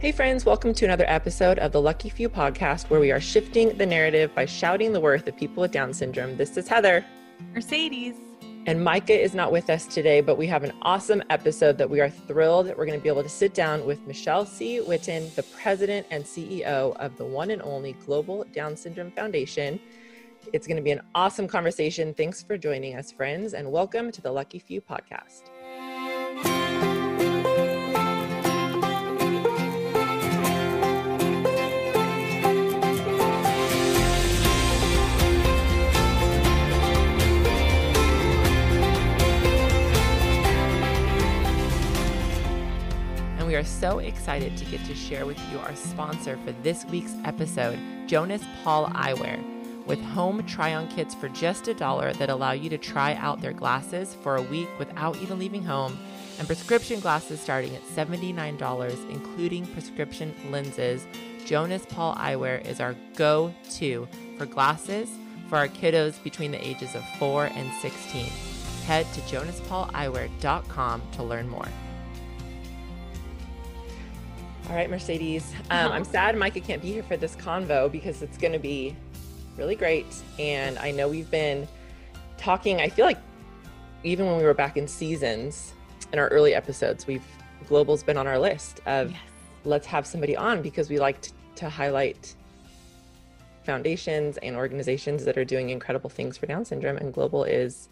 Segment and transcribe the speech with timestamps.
[0.00, 3.76] Hey, friends, welcome to another episode of the Lucky Few podcast, where we are shifting
[3.76, 6.36] the narrative by shouting the worth of people with Down syndrome.
[6.36, 7.04] This is Heather.
[7.52, 8.14] Mercedes.
[8.66, 12.00] And Micah is not with us today, but we have an awesome episode that we
[12.00, 15.34] are thrilled that we're going to be able to sit down with Michelle Sie Whitten,
[15.34, 19.80] the president and CEO of the one and only Global Down Syndrome Foundation.
[20.52, 22.14] It's going to be an awesome conversation.
[22.14, 25.50] Thanks for joining us, friends, and welcome to the Lucky Few podcast.
[43.58, 47.76] Are so excited to get to share with you our sponsor for this week's episode,
[48.06, 49.42] Jonas Paul Eyewear.
[49.84, 53.40] With home try on kits for just a dollar that allow you to try out
[53.40, 55.98] their glasses for a week without even leaving home,
[56.38, 61.04] and prescription glasses starting at $79, including prescription lenses,
[61.44, 64.06] Jonas Paul Eyewear is our go to
[64.36, 65.10] for glasses
[65.48, 68.26] for our kiddos between the ages of 4 and 16.
[68.86, 71.66] Head to jonaspauleyewear.com to learn more.
[74.68, 75.50] All right, Mercedes.
[75.70, 78.94] Um, I'm sad Micah can't be here for this convo because it's going to be
[79.56, 80.04] really great.
[80.38, 81.66] And I know we've been
[82.36, 83.18] talking, I feel like
[84.04, 85.72] even when we were back in seasons,
[86.12, 87.24] in our early episodes, we've
[87.66, 89.20] Global's been on our list of yes.
[89.64, 92.34] let's have somebody on because we like to, to highlight
[93.64, 96.98] foundations and organizations that are doing incredible things for Down syndrome.
[96.98, 97.88] And Global is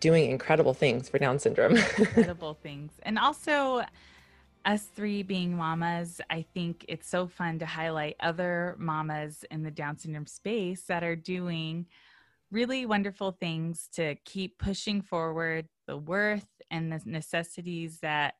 [0.00, 1.76] doing incredible things for Down syndrome.
[1.98, 2.92] incredible things.
[3.04, 3.84] And also,
[4.64, 9.70] us three being mamas, I think it's so fun to highlight other mamas in the
[9.70, 11.86] Down syndrome space that are doing
[12.50, 18.34] really wonderful things to keep pushing forward the worth and the necessities that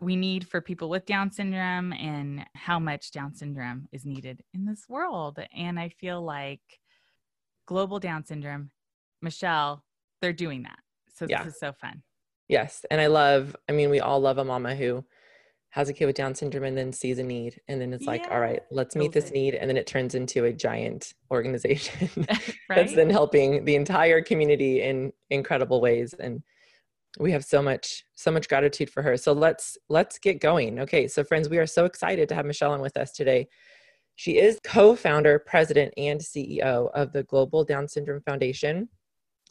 [0.00, 4.64] we need for people with Down syndrome and how much Down syndrome is needed in
[4.64, 5.38] this world.
[5.56, 6.60] And I feel like
[7.66, 8.70] Global Down Syndrome,
[9.22, 9.84] Michelle,
[10.20, 10.78] they're doing that.
[11.14, 11.42] So yeah.
[11.42, 12.02] this is so fun.
[12.48, 12.84] Yes.
[12.90, 15.04] And I love, I mean, we all love a mama who
[15.70, 17.60] has a kid with Down syndrome and then sees a need.
[17.66, 18.34] And then it's like, yeah.
[18.34, 19.54] all right, let's meet this need.
[19.54, 22.38] And then it turns into a giant organization right?
[22.68, 26.14] that's then helping the entire community in incredible ways.
[26.14, 26.42] And
[27.18, 29.16] we have so much, so much gratitude for her.
[29.16, 30.80] So let's, let's get going.
[30.80, 31.08] Okay.
[31.08, 33.48] So friends, we are so excited to have Michelle on with us today.
[34.16, 38.88] She is co-founder, president, and CEO of the Global Down Syndrome Foundation.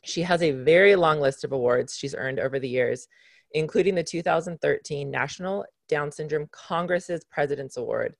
[0.03, 3.07] She has a very long list of awards she's earned over the years,
[3.51, 8.15] including the 2013 National Down Syndrome Congress's President's Award.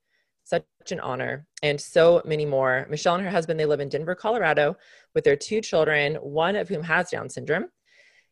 [0.45, 2.87] Such an honor, and so many more.
[2.89, 4.77] Michelle and her husband, they live in Denver, Colorado,
[5.13, 7.65] with their two children, one of whom has Down syndrome.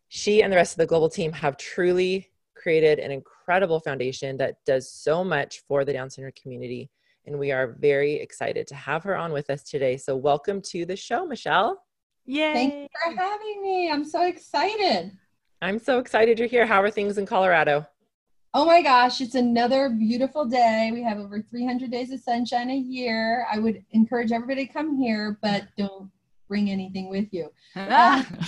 [0.07, 4.57] She and the rest of the global team have truly created an incredible foundation that
[4.65, 6.89] does so much for the Down syndrome community.
[7.25, 9.97] And we are very excited to have her on with us today.
[9.97, 11.81] So, welcome to the show, Michelle.
[12.25, 12.53] Yay.
[12.53, 13.91] Thank you for having me.
[13.91, 15.11] I'm so excited.
[15.61, 16.65] I'm so excited you're here.
[16.65, 17.85] How are things in Colorado?
[18.53, 20.89] Oh my gosh, it's another beautiful day.
[20.91, 23.45] We have over 300 days of sunshine a year.
[23.51, 26.11] I would encourage everybody to come here, but don't
[26.49, 27.49] bring anything with you.
[27.75, 28.23] Uh,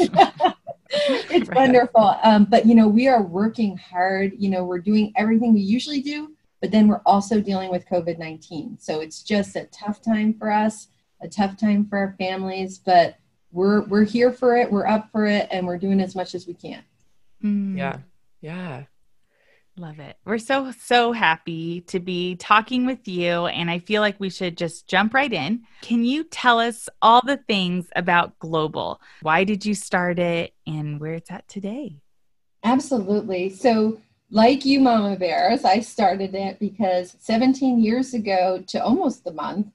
[0.90, 1.56] it's right.
[1.56, 2.18] wonderful.
[2.22, 4.34] Um, but, you know, we are working hard.
[4.38, 8.20] You know, we're doing everything we usually do, but then we're also dealing with COVID
[8.20, 8.80] 19.
[8.82, 10.90] So it's just a tough time for us,
[11.22, 13.16] a tough time for our families, but
[13.54, 16.48] we're, we're here for it, we're up for it, and we're doing as much as
[16.48, 16.84] we can.
[17.44, 17.78] Mm.
[17.78, 17.98] Yeah.
[18.42, 18.84] Yeah.
[19.76, 20.18] Love it.
[20.24, 23.48] We're so, so happy to be talking with you.
[23.48, 25.64] And I feel like we should just jump right in.
[25.82, 29.02] Can you tell us all the things about Global?
[29.22, 31.98] Why did you start it and where it's at today?
[32.64, 33.50] Absolutely.
[33.50, 34.00] So,
[34.30, 39.68] like you, Mama Bears, I started it because 17 years ago to almost the month,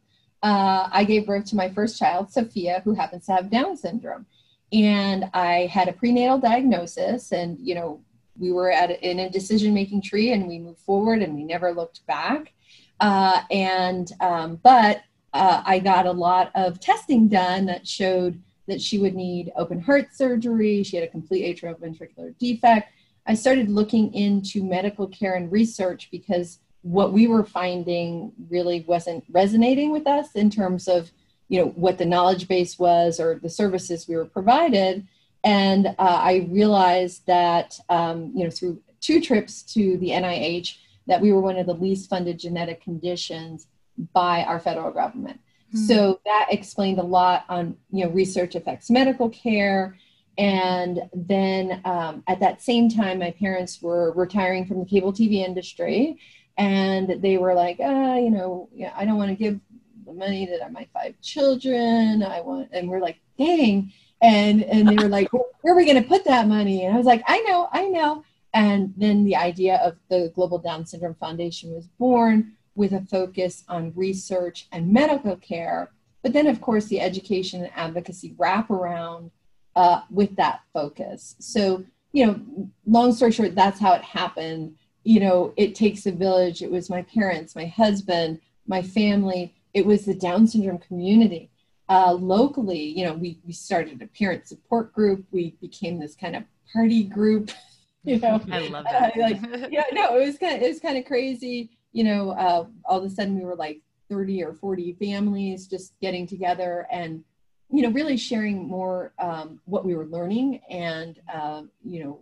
[0.42, 4.26] uh, I gave birth to my first child, Sophia, who happens to have Down syndrome.
[4.72, 8.00] And I had a prenatal diagnosis, and you know,
[8.38, 11.42] we were at a, in a decision making tree and we moved forward and we
[11.42, 12.52] never looked back.
[13.00, 15.02] Uh, and um, but
[15.34, 19.80] uh, i got a lot of testing done that showed that she would need open
[19.80, 20.82] heart surgery.
[20.82, 22.92] She had a complete atrioventricular defect.
[23.26, 29.24] I started looking into medical care and research because what we were finding really wasn't
[29.30, 31.10] resonating with us in terms of
[31.48, 35.06] you know what the knowledge base was or the services we were provided
[35.44, 40.76] and uh, I realized that, um, you know, through two trips to the NIH,
[41.06, 43.66] that we were one of the least funded genetic conditions
[44.12, 45.40] by our federal government.
[45.74, 45.86] Mm-hmm.
[45.86, 49.96] So that explained a lot on, you know, research affects medical care.
[50.36, 55.44] And then um, at that same time, my parents were retiring from the cable TV
[55.44, 56.20] industry
[56.58, 59.60] and they were like, ah, you know, I don't want to give
[60.04, 62.22] the money to my five children.
[62.22, 63.92] I want, and we're like, dang.
[64.20, 66.84] And and they were like, where are we going to put that money?
[66.84, 68.24] And I was like, I know, I know.
[68.52, 73.62] And then the idea of the Global Down Syndrome Foundation was born with a focus
[73.68, 75.92] on research and medical care.
[76.22, 79.30] But then, of course, the education and advocacy wraparound
[79.76, 81.36] uh, with that focus.
[81.38, 82.40] So, you know,
[82.86, 84.76] long story short, that's how it happened.
[85.08, 86.60] You know, it takes a village.
[86.60, 89.54] It was my parents, my husband, my family.
[89.72, 91.50] It was the Down syndrome community.
[91.88, 95.24] Uh, locally, you know, we, we started a parent support group.
[95.30, 97.50] We became this kind of party group.
[98.04, 99.16] You know, I love that.
[99.16, 101.68] Uh, like, yeah, no, it was kind of it was kind of crazy.
[101.92, 105.92] You know, uh, all of a sudden we were like 30 or 40 families just
[106.00, 107.22] getting together and
[107.70, 112.20] you know, really sharing more um, what we were learning and, uh, you know,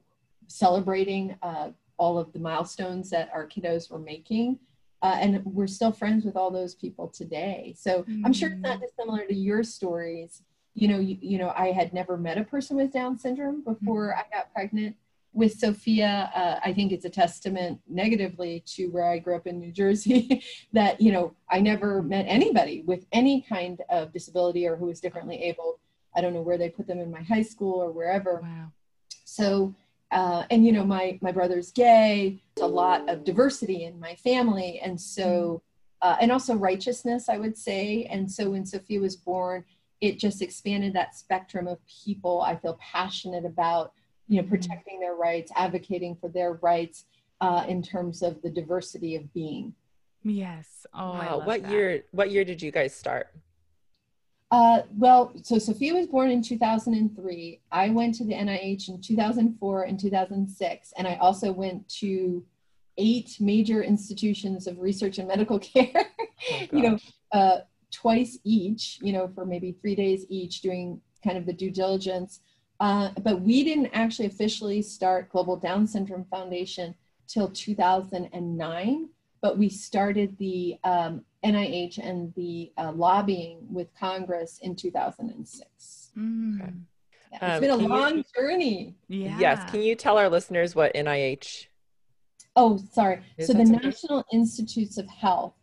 [0.48, 4.58] celebrating uh, all of the milestones that our kiddos were making.
[5.02, 7.74] Uh, and we're still friends with all those people today.
[7.78, 8.24] So mm-hmm.
[8.24, 8.82] I'm sure it's not mm.
[8.82, 10.42] dissimilar to your stories.
[10.74, 14.08] You know, you, you know, I had never met a person with Down syndrome before
[14.08, 14.20] mm-hmm.
[14.34, 14.96] I got pregnant
[15.36, 19.58] with Sophia, uh, I think it's a testament negatively to where I grew up in
[19.58, 24.76] New Jersey that, you know, I never met anybody with any kind of disability or
[24.76, 25.78] who was differently able.
[26.16, 28.40] I don't know where they put them in my high school or wherever.
[28.42, 28.72] Wow.
[29.26, 29.74] So,
[30.10, 34.80] uh, and you know, my, my brother's gay, a lot of diversity in my family.
[34.82, 35.62] And so,
[36.02, 38.04] uh, and also righteousness, I would say.
[38.04, 39.64] And so when Sophia was born,
[40.00, 43.92] it just expanded that spectrum of people I feel passionate about
[44.28, 44.50] you know, mm-hmm.
[44.50, 47.04] protecting their rights, advocating for their rights
[47.40, 49.74] uh, in terms of the diversity of being.
[50.24, 50.86] Yes.
[50.92, 51.42] Oh, wow.
[51.44, 51.70] what that.
[51.70, 52.02] year?
[52.10, 53.28] What year did you guys start?
[54.50, 57.60] Uh, well, so Sophia was born in 2003.
[57.72, 62.44] I went to the NIH in 2004 and 2006, and I also went to
[62.98, 65.90] eight major institutions of research and medical care.
[65.94, 66.98] Oh, you know,
[67.32, 67.58] uh,
[67.92, 68.98] twice each.
[69.02, 72.40] You know, for maybe three days each, doing kind of the due diligence.
[72.78, 76.94] Uh, but we didn't actually officially start Global Down Syndrome Foundation
[77.26, 79.08] till 2009,
[79.40, 86.10] but we started the um, NIH and the uh, lobbying with Congress in 2006.
[86.16, 86.60] Mm.
[86.60, 86.72] Okay.
[87.32, 88.94] Yeah, it's um, been a long you, journey.
[89.08, 89.38] Yeah.
[89.38, 89.70] Yes.
[89.70, 91.66] Can you tell our listeners what NIH?
[92.54, 93.20] Oh, sorry.
[93.36, 95.54] Is so the National Institutes of Health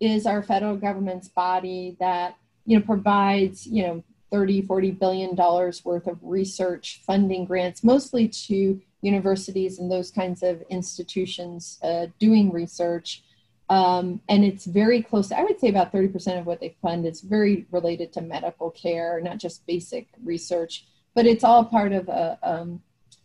[0.00, 2.36] is our federal government's body that
[2.66, 8.26] you know provides you know 30 40 billion dollars worth of research funding grants mostly
[8.28, 13.22] to universities and those kinds of institutions uh, doing research
[13.70, 17.20] um, and it's very close i would say about 30% of what they fund is
[17.20, 22.38] very related to medical care not just basic research but it's all part of a
[22.42, 22.82] um,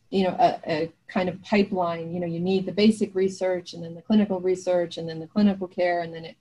[0.09, 2.13] you know a, a, kind of pipeline.
[2.13, 5.27] You know you need the basic research and then the clinical research and then the
[5.27, 6.36] clinical care and then it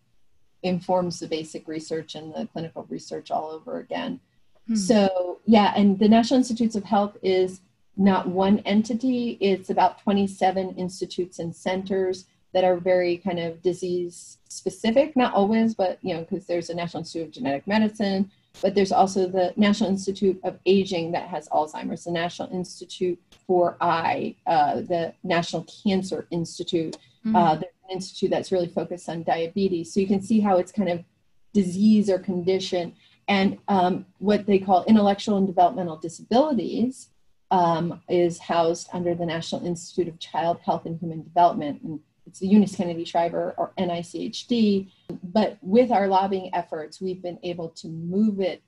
[0.63, 4.21] informs the basic research and the clinical research all over again.
[4.67, 4.75] Hmm.
[4.75, 7.61] So, yeah, and the National Institutes of Health is
[7.97, 14.39] not one entity, it's about 27 institutes and centers that are very kind of disease
[14.49, 18.31] specific, not always, but you know, because there's a National Institute of Genetic Medicine,
[18.63, 23.77] but there's also the National Institute of Aging that has Alzheimer's, the National Institute for
[23.81, 27.37] Eye, uh, the National Cancer Institute, mm-hmm.
[27.37, 29.93] uh, an institute that's really focused on diabetes.
[29.93, 31.05] So you can see how it's kind of
[31.53, 32.95] disease or condition
[33.29, 37.11] and um, what they call intellectual and developmental disabilities
[37.51, 41.81] um, is housed under the National Institute of Child Health and Human Development.
[41.83, 44.91] And it's the Eunice Kennedy Shriver or NICHD.
[45.25, 48.63] But with our lobbying efforts, we've been able to move it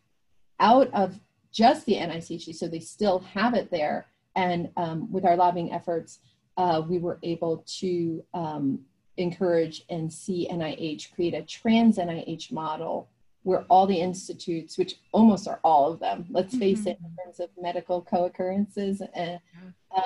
[0.59, 1.21] out of
[1.52, 4.07] just the NICHD, so they still have it there.
[4.35, 6.21] And um, with our lobbying efforts,
[6.57, 8.81] uh, we were able to um,
[9.17, 13.09] encourage and see NIH create a trans NIH model
[13.43, 16.88] where all the institutes, which almost are all of them, let's face mm-hmm.
[16.88, 19.38] it, in terms of medical co-occurrences, uh,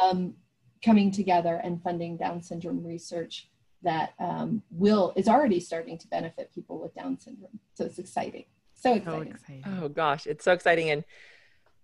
[0.03, 0.35] um,
[0.85, 3.49] coming together and funding Down syndrome research
[3.83, 7.59] that um, will is already starting to benefit people with Down syndrome.
[7.75, 8.45] So it's exciting.
[8.75, 9.25] So exciting.
[9.25, 9.79] So exciting.
[9.81, 10.91] Oh gosh, it's so exciting.
[10.91, 11.05] And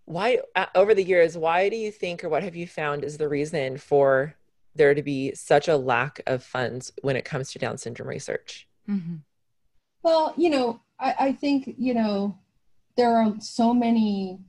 [0.04, 3.16] why uh, over the years, why do you think, or what have you found is
[3.16, 4.34] the reason for
[4.74, 8.66] there to be such a lack of funds when it comes to Down syndrome research?
[8.88, 9.16] Mm-hmm.
[10.02, 12.38] Well, you know, I, I think you know
[12.96, 14.40] there are so many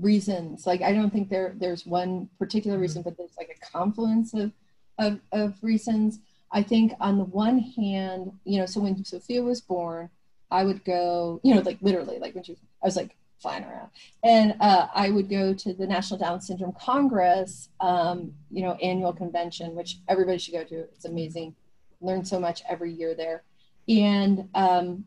[0.00, 0.66] reasons.
[0.66, 2.82] Like I don't think there there's one particular mm-hmm.
[2.82, 4.52] reason, but there's like a confluence of
[4.98, 6.18] of, of reasons.
[6.50, 10.08] I think on the one hand, you know, so when Sophia was born,
[10.50, 13.90] I would go, you know, like literally, like when she, I was like flying around,
[14.24, 19.12] and uh, I would go to the National Down Syndrome Congress, um, you know, annual
[19.12, 20.80] convention, which everybody should go to.
[20.80, 21.54] It's amazing
[22.00, 23.42] learn so much every year there.
[23.88, 25.04] And um,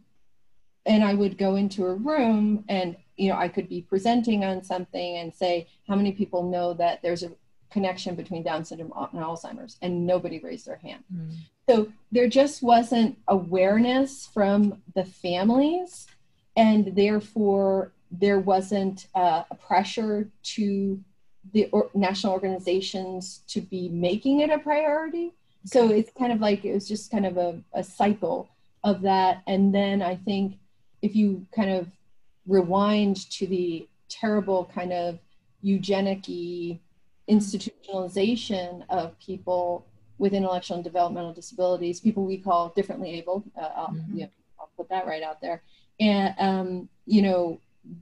[0.86, 4.63] and I would go into a room and you know I could be presenting on
[4.63, 7.31] something and say how many people know that there's a
[7.69, 11.03] connection between Down syndrome and Alzheimer's, and nobody raised their hand.
[11.15, 11.35] Mm.
[11.69, 16.07] So there just wasn't awareness from the families,
[16.57, 20.99] and therefore there wasn't uh, a pressure to
[21.53, 25.31] the or- national organizations to be making it a priority.
[25.65, 28.49] So it's kind of like it was just kind of a, a cycle
[28.83, 29.43] of that.
[29.47, 30.55] And then I think
[31.01, 31.87] if you kind of
[32.48, 35.19] rewind to the terrible kind of
[35.62, 36.24] eugenic
[37.29, 39.86] institutionalization of people
[40.17, 43.43] with intellectual and developmental disabilities, people we call differently able.
[43.60, 44.17] Uh, I'll, mm-hmm.
[44.17, 44.29] you know,
[44.60, 45.63] I'll put that right out there.
[46.00, 47.60] And, um, you know,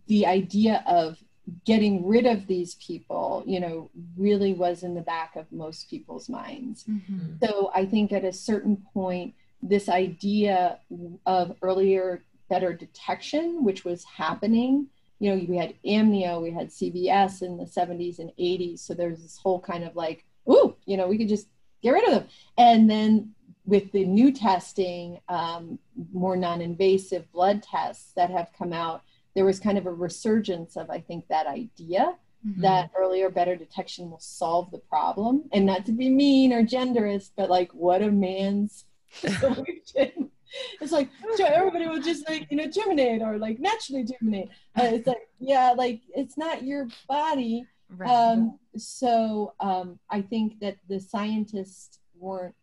[0.08, 1.18] the idea of
[1.66, 6.30] getting rid of these people, you know, really was in the back of most people's
[6.30, 6.84] minds.
[6.84, 7.44] Mm-hmm.
[7.44, 10.80] So I think at a certain point, this idea
[11.26, 14.88] of earlier, better detection, which was happening,
[15.20, 18.80] you know, we had amnio, we had CVS in the 70s and 80s.
[18.80, 21.48] So there's this whole kind of like, ooh, you know, we could just
[21.84, 22.28] get rid of them.
[22.58, 23.34] And then
[23.66, 25.78] with the new testing, um,
[26.14, 29.04] more non invasive blood tests that have come out,
[29.36, 32.16] there was kind of a resurgence of, I think, that idea
[32.48, 32.62] mm-hmm.
[32.62, 35.44] that earlier, better detection will solve the problem.
[35.52, 40.32] And not to be mean or genderist, but like, what a man's solution
[40.82, 45.08] it's like everybody will just like you know germinate or like naturally germinate uh, it's
[45.08, 47.66] like yeah like it's not your body
[47.96, 48.10] right.
[48.10, 52.56] um, so um, i think that the scientists weren't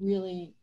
[0.00, 0.54] really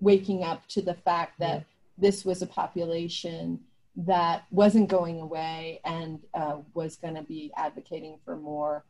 [0.00, 1.64] waking up to the fact that yeah.
[1.98, 3.60] this was a population
[3.96, 8.84] that wasn't going away and uh, was going to be advocating for more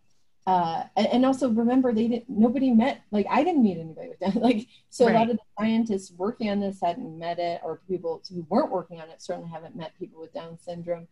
[0.46, 4.36] uh, and, also remember they didn't nobody met like i didn't meet anybody with that
[4.42, 5.14] like so right.
[5.14, 8.70] a lot of the scientists working on this hadn't met it or people who weren't
[8.70, 11.08] working on it certainly haven't met people with down syndrome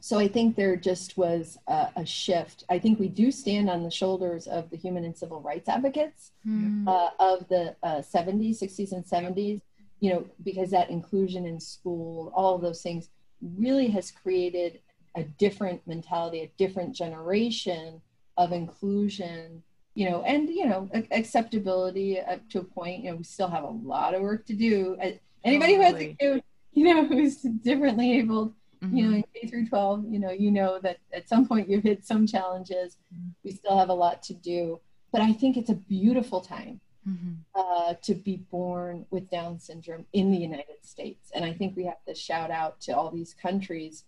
[0.00, 3.82] so i think there just was a, a shift i think we do stand on
[3.82, 6.86] the shoulders of the human and civil rights advocates mm.
[6.86, 9.62] uh, of the uh, 70s 60s and 70s
[10.00, 13.08] you know because that inclusion in school all of those things
[13.56, 14.80] really has created
[15.16, 18.02] a different mentality a different generation
[18.40, 19.62] of inclusion
[19.94, 23.64] you know and you know acceptability up to a point you know we still have
[23.64, 24.96] a lot of work to do
[25.44, 26.16] anybody totally.
[26.18, 26.42] who has a
[26.72, 28.96] you know who's differently abled mm-hmm.
[28.96, 31.82] you know in k through 12 you know you know that at some point you've
[31.82, 33.28] hit some challenges mm-hmm.
[33.44, 34.80] we still have a lot to do
[35.12, 37.32] but i think it's a beautiful time mm-hmm.
[37.54, 41.84] uh, to be born with down syndrome in the united states and i think we
[41.84, 44.04] have to shout out to all these countries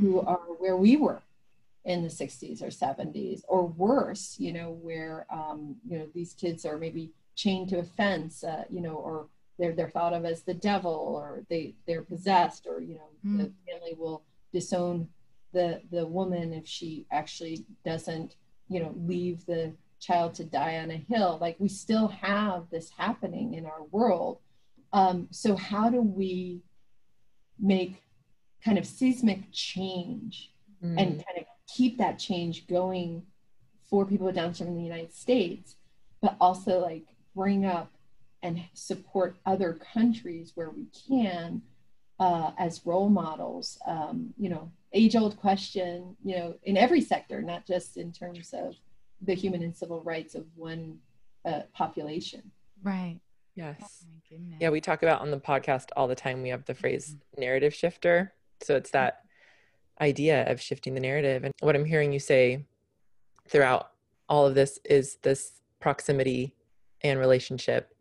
[0.00, 0.28] who mm-hmm.
[0.28, 1.22] are where we were
[1.86, 6.66] in the 60s or 70s or worse you know where um, you know these kids
[6.66, 9.28] are maybe chained to a fence uh, you know or
[9.58, 13.38] they're they're thought of as the devil or they they're possessed or you know mm.
[13.38, 15.08] the family will disown
[15.52, 18.34] the the woman if she actually doesn't
[18.68, 22.90] you know leave the child to die on a hill like we still have this
[22.98, 24.40] happening in our world
[24.92, 26.62] um, so how do we
[27.60, 28.02] make
[28.64, 30.50] kind of seismic change
[30.84, 31.00] mm.
[31.00, 33.22] and kind of keep that change going
[33.88, 35.76] for people with Down syndrome in the United States,
[36.20, 37.92] but also like bring up
[38.42, 41.62] and support other countries where we can
[42.18, 43.78] uh, as role models.
[43.86, 48.52] Um, you know, age old question, you know, in every sector, not just in terms
[48.52, 48.74] of
[49.20, 50.98] the human and civil rights of one
[51.44, 52.50] uh, population.
[52.82, 53.20] Right.
[53.54, 54.04] Yes.
[54.32, 56.42] Oh yeah, we talk about on the podcast all the time.
[56.42, 57.40] We have the phrase mm-hmm.
[57.40, 58.34] narrative shifter.
[58.62, 59.22] So it's that
[60.00, 61.44] idea of shifting the narrative.
[61.44, 62.64] And what I'm hearing you say
[63.48, 63.92] throughout
[64.28, 66.54] all of this is this proximity
[67.02, 67.94] and relationship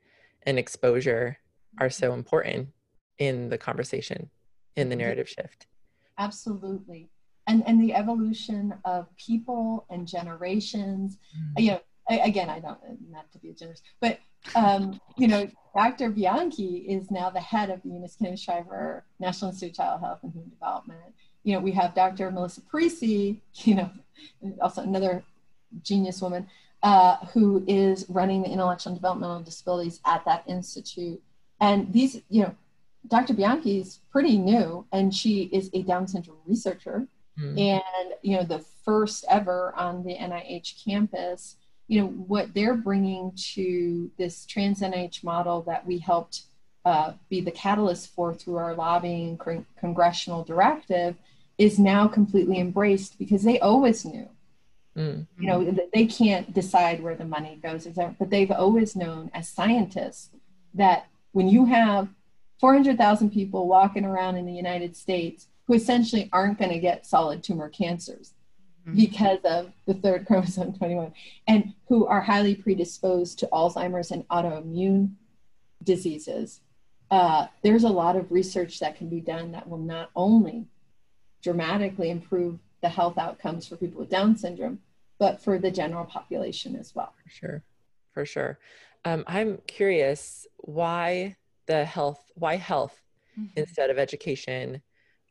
[0.43, 1.37] and exposure
[1.79, 2.69] are so important
[3.17, 4.29] in the conversation,
[4.75, 5.01] in the mm-hmm.
[5.01, 5.67] narrative shift.
[6.17, 7.09] Absolutely.
[7.47, 11.63] And, and the evolution of people and generations, mm-hmm.
[11.63, 14.19] you know, again, I don't, not to be a generous, but,
[14.55, 16.09] um, you know, Dr.
[16.09, 20.19] Bianchi is now the head of the Eunice Kennedy Shriver National Institute of Child Health
[20.23, 21.13] and Human Development
[21.45, 22.31] you know, we have Dr.
[22.31, 23.89] Melissa Parisi, you know,
[24.59, 25.23] also another
[25.83, 26.47] genius woman,
[26.83, 31.21] uh, who is running the intellectual and developmental disabilities at that institute.
[31.61, 32.55] And these, you know,
[33.07, 33.33] Dr.
[33.33, 37.07] Bianchi is pretty new, and she is a Down syndrome researcher,
[37.39, 37.59] mm.
[37.59, 41.57] and you know, the first ever on the NIH campus.
[41.87, 46.45] You know what they're bringing to this trans NIH model that we helped
[46.83, 51.15] uh, be the catalyst for through our lobbying con- congressional directive
[51.57, 54.27] is now completely embraced because they always knew.
[54.97, 55.27] Mm.
[55.37, 60.29] You know, they can't decide where the money goes, but they've always known as scientists
[60.73, 62.07] that when you have
[62.59, 67.43] 400,000 people walking around in the United States who essentially aren't going to get solid
[67.43, 68.33] tumor cancers
[68.87, 68.95] mm-hmm.
[68.95, 71.11] because of the third chromosome 21
[71.47, 75.11] and who are highly predisposed to Alzheimer's and autoimmune
[75.83, 76.61] diseases.
[77.11, 80.65] Uh, there's a lot of research that can be done that will not only
[81.45, 84.79] dramatically improve the health outcomes for people with Down syndrome,
[85.19, 87.13] but for the general population as well.
[87.23, 87.63] For sure,
[88.13, 88.59] for sure.
[89.05, 91.35] Um, I'm curious why
[91.67, 92.99] the health, why health
[93.39, 93.47] mm-hmm.
[93.55, 94.81] instead of education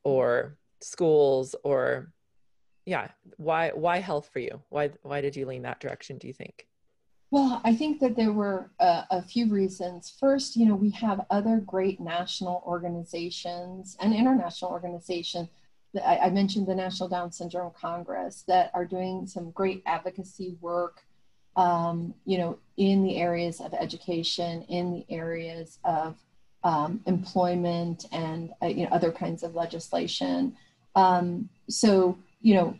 [0.05, 2.13] or schools or
[2.87, 4.63] yeah, why why health for you?
[4.69, 6.17] Why why did you lean that direction?
[6.19, 6.69] Do you think?
[7.33, 10.15] Well, I think that there were a, a, few reasons.
[10.21, 15.49] First, you know, we have other great national organizations and international organizations.
[15.97, 21.03] I, I mentioned the National Down Syndrome Congress that are doing some great advocacy work,
[21.57, 26.17] um, you know, in the areas of education, in the areas of
[26.65, 30.57] um, employment, and uh, you know other kinds of legislation.
[30.97, 32.79] Um, so, you know,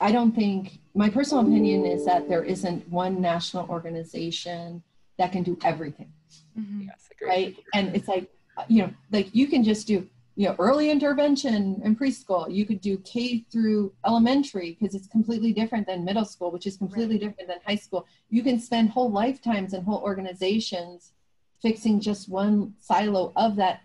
[0.00, 4.82] I don't think my personal opinion is that there isn't one national organization
[5.18, 6.12] that can do everything.
[6.58, 6.82] Mm-hmm.
[6.82, 7.56] Yes, right?
[7.74, 8.30] And it's like,
[8.68, 10.06] you know, like you can just do,
[10.38, 12.54] you know, early intervention in preschool.
[12.54, 16.76] You could do K through elementary because it's completely different than middle school, which is
[16.76, 17.22] completely right.
[17.22, 18.06] different than high school.
[18.30, 21.10] You can spend whole lifetimes and whole organizations
[21.60, 23.80] fixing just one silo of that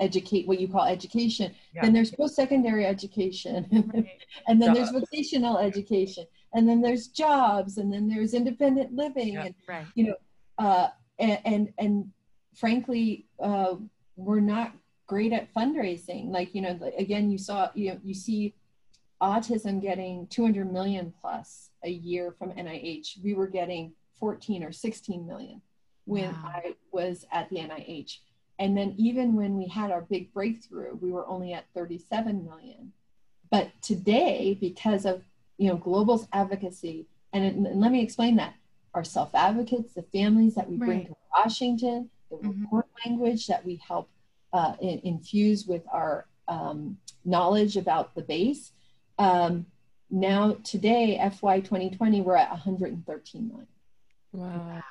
[0.00, 1.80] educate what you call education yeah.
[1.80, 4.06] then there's post-secondary education right.
[4.46, 9.44] and then there's vocational education and then there's jobs and then there's independent living yeah.
[9.44, 9.86] and right.
[9.94, 10.14] you know
[10.58, 10.88] uh,
[11.18, 12.10] and, and, and
[12.54, 13.76] frankly uh,
[14.16, 14.74] we're not
[15.06, 18.54] great at fundraising like you know again you saw you know you see
[19.22, 25.26] autism getting 200 million plus a year from nih we were getting 14 or 16
[25.26, 25.62] million
[26.04, 26.52] when wow.
[26.54, 28.18] i was at the nih
[28.58, 32.92] and then even when we had our big breakthrough, we were only at 37 million.
[33.50, 35.22] But today, because of
[35.58, 38.54] you know global's advocacy, and, it, and let me explain that
[38.94, 42.62] our self advocates, the families that we bring to Washington, the mm-hmm.
[42.62, 44.08] report language that we help
[44.56, 48.72] uh, in, infuse with our um, knowledge about the base.
[49.18, 49.66] Um,
[50.10, 53.66] now, today, FY 2020, we're at 113 million.
[54.32, 54.82] Wow.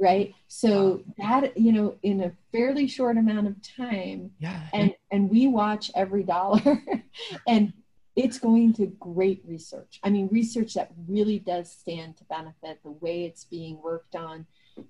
[0.00, 0.34] Right.
[0.48, 1.40] So wow.
[1.40, 4.32] that, you know, in a fairly short amount of time.
[4.38, 4.60] Yeah.
[4.72, 6.82] And and we watch every dollar
[7.48, 7.72] and
[8.14, 9.98] it's going to great research.
[10.02, 12.80] I mean, research that really does stand to benefit.
[12.82, 14.46] The way it's being worked on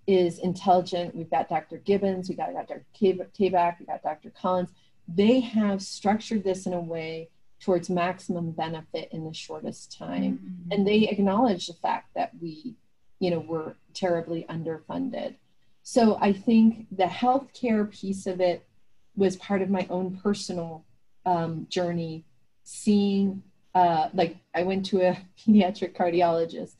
[0.06, 1.14] is intelligent.
[1.14, 1.78] We've got Dr.
[1.78, 2.84] Gibbons, we've got Dr.
[2.94, 4.30] Tabak, we've got Dr.
[4.30, 4.70] Collins.
[5.08, 7.28] They have structured this in a way
[7.60, 10.38] towards maximum benefit in the shortest time.
[10.38, 10.72] Mm-hmm.
[10.72, 12.76] And they acknowledge the fact that we
[13.22, 15.36] you know, were terribly underfunded.
[15.84, 18.66] So I think the healthcare piece of it
[19.14, 20.84] was part of my own personal
[21.24, 22.24] um, journey,
[22.64, 23.44] seeing,
[23.76, 26.74] uh, like, I went to a pediatric cardiologist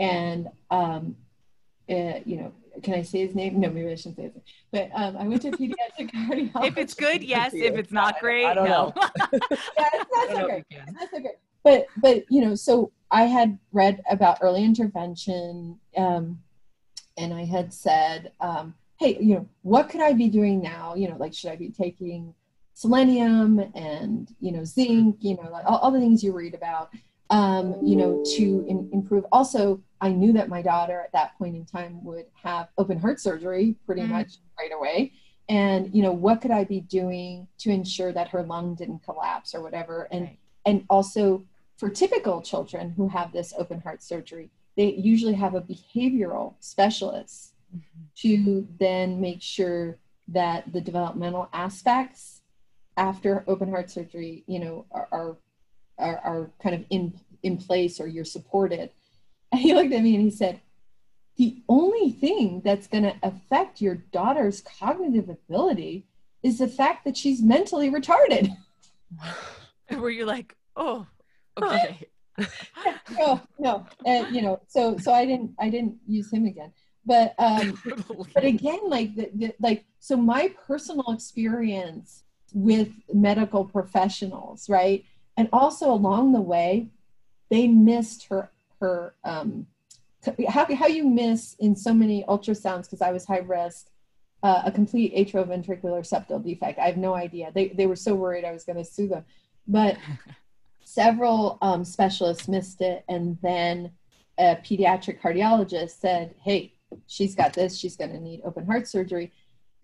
[0.00, 1.14] and, um,
[1.88, 3.60] uh, you know, can I say his name?
[3.60, 4.42] No, maybe I shouldn't say his name.
[4.72, 6.66] But um, I went to pediatric cardiologist.
[6.66, 7.54] if it's good, yes.
[7.54, 8.92] If it's not great, I, I don't no.
[8.94, 9.02] know.
[9.32, 10.64] yeah, it's not so great.
[10.70, 15.78] It's not so great but but you know so i had read about early intervention
[15.96, 16.38] um,
[17.18, 21.08] and i had said um, hey you know what could i be doing now you
[21.08, 22.32] know like should i be taking
[22.74, 26.90] selenium and you know zinc you know like all, all the things you read about
[27.30, 31.56] um, you know to in, improve also i knew that my daughter at that point
[31.56, 34.12] in time would have open heart surgery pretty mm-hmm.
[34.12, 35.12] much right away
[35.48, 39.54] and you know what could i be doing to ensure that her lung didn't collapse
[39.54, 40.38] or whatever and right.
[40.66, 41.44] and also
[41.76, 47.54] for typical children who have this open heart surgery, they usually have a behavioral specialist
[47.74, 48.04] mm-hmm.
[48.16, 52.42] to then make sure that the developmental aspects
[52.96, 55.36] after open heart surgery, you know, are, are,
[55.98, 58.90] are, are kind of in, in place or you're supported.
[59.52, 60.60] And he looked at me and he said,
[61.36, 66.06] the only thing that's going to affect your daughter's cognitive ability
[66.42, 68.50] is the fact that she's mentally retarded.
[69.88, 71.06] And Were you like, oh,
[71.62, 72.08] Okay.
[73.18, 76.72] no, no, and you know, so so I didn't I didn't use him again,
[77.06, 77.80] but um,
[78.34, 85.04] but again, like the, the, like so my personal experience with medical professionals, right,
[85.36, 86.88] and also along the way,
[87.50, 89.66] they missed her her um,
[90.48, 93.88] how how you miss in so many ultrasounds because I was high risk.
[94.42, 96.78] Uh, a complete atrioventricular septal defect.
[96.78, 97.50] I have no idea.
[97.52, 99.24] They, they were so worried I was going to sue them.
[99.66, 99.96] But
[100.84, 103.90] several um, specialists missed it, and then
[104.38, 106.74] a pediatric cardiologist said, "Hey,
[107.06, 109.32] she's got this, she's going to need open heart surgery.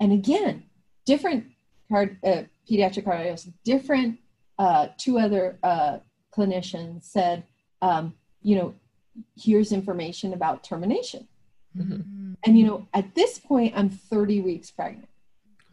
[0.00, 0.64] And again,
[1.04, 1.46] different
[1.90, 4.18] card, uh, pediatric cardiologists, different
[4.58, 5.98] uh, two other uh,
[6.36, 7.44] clinicians said,
[7.80, 8.74] um, you know,
[9.36, 11.26] here's information about termination.
[11.76, 12.34] Mm-hmm.
[12.44, 15.08] And, you know, at this point, I'm 30 weeks pregnant.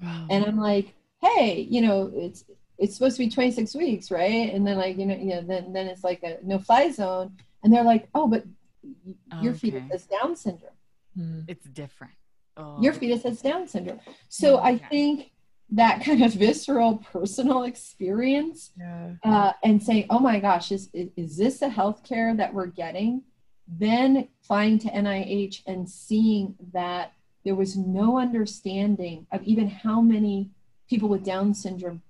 [0.01, 0.27] Wow.
[0.29, 2.45] And I'm like, hey, you know, it's,
[2.77, 4.53] it's supposed to be 26 weeks, right?
[4.53, 7.33] And then like, you know, you know, then, then it's like a no fly zone.
[7.63, 8.45] And they're like, oh, but
[9.41, 9.71] your okay.
[9.71, 10.71] fetus has Down syndrome.
[11.15, 11.41] Hmm.
[11.47, 12.13] It's different.
[12.55, 12.81] Oh.
[12.81, 13.99] Your fetus has Down syndrome.
[14.29, 14.69] So okay.
[14.69, 15.31] I think
[15.71, 19.11] that kind of visceral personal experience yeah.
[19.23, 23.21] uh, and saying, oh my gosh, is, is this the healthcare that we're getting?
[23.67, 27.13] Then flying to NIH and seeing that
[27.45, 30.49] there was no understanding of even how many
[30.89, 32.01] people with Down syndrome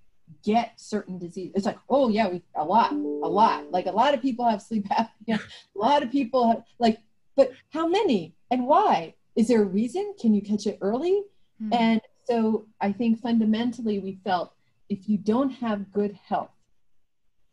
[0.44, 1.52] get certain disease.
[1.56, 3.72] It's like, oh yeah, we a lot, a lot.
[3.72, 5.40] Like a lot of people have sleep apnea.
[5.40, 7.00] a lot of people have, like,
[7.36, 9.16] but how many and why?
[9.36, 10.14] Is there a reason?
[10.20, 11.24] Can you catch it early?
[11.62, 11.74] Mm-hmm.
[11.74, 14.54] And so I think fundamentally we felt
[14.90, 16.52] if you don't have good health,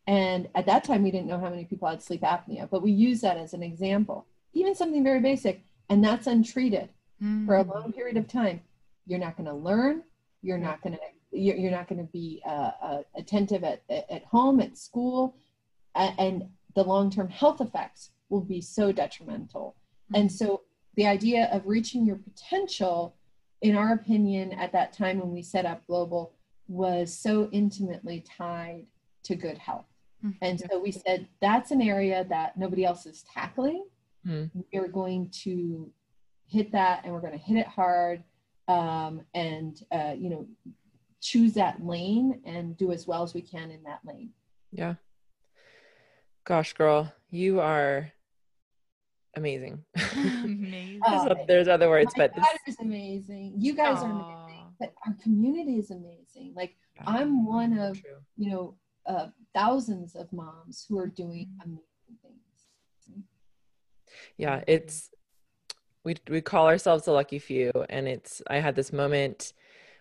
[0.05, 2.91] and at that time we didn't know how many people had sleep apnea, but we
[2.91, 4.25] use that as an example.
[4.53, 6.89] Even something very basic, and that's untreated
[7.21, 7.45] mm-hmm.
[7.45, 8.61] for a long period of time.
[9.05, 10.03] You're not going to learn.
[10.41, 10.99] You're not going to
[11.31, 15.35] you're, not going to be uh, uh, attentive at, at home, at school,
[15.95, 19.75] and the long term health effects will be so detrimental.
[20.13, 20.61] And so
[20.95, 23.16] the idea of reaching your potential,
[23.61, 26.33] in our opinion, at that time when we set up Global,
[26.67, 28.85] was so intimately tied
[29.23, 29.85] to good health.
[30.23, 30.37] Mm-hmm.
[30.41, 33.85] And so we said that's an area that nobody else is tackling.
[34.25, 34.59] Mm-hmm.
[34.73, 35.91] We're going to
[36.47, 38.23] hit that and we're going to hit it hard
[38.67, 40.47] um, and, uh, you know,
[41.21, 44.31] choose that lane and do as well as we can in that lane.
[44.71, 44.95] Yeah.
[46.43, 48.11] Gosh, girl, you are
[49.37, 49.83] amazing.
[50.15, 51.01] amazing.
[51.05, 53.53] Uh, there's other words, My but this is amazing.
[53.57, 54.03] You guys Aww.
[54.03, 54.63] are amazing.
[54.79, 56.53] But our community is amazing.
[56.55, 58.17] Like I'm one of True.
[58.35, 61.69] you know uh, thousands of moms who are doing mm-hmm.
[61.69, 63.23] amazing things.
[64.37, 65.09] Yeah, it's
[66.03, 69.53] we we call ourselves the lucky few, and it's I had this moment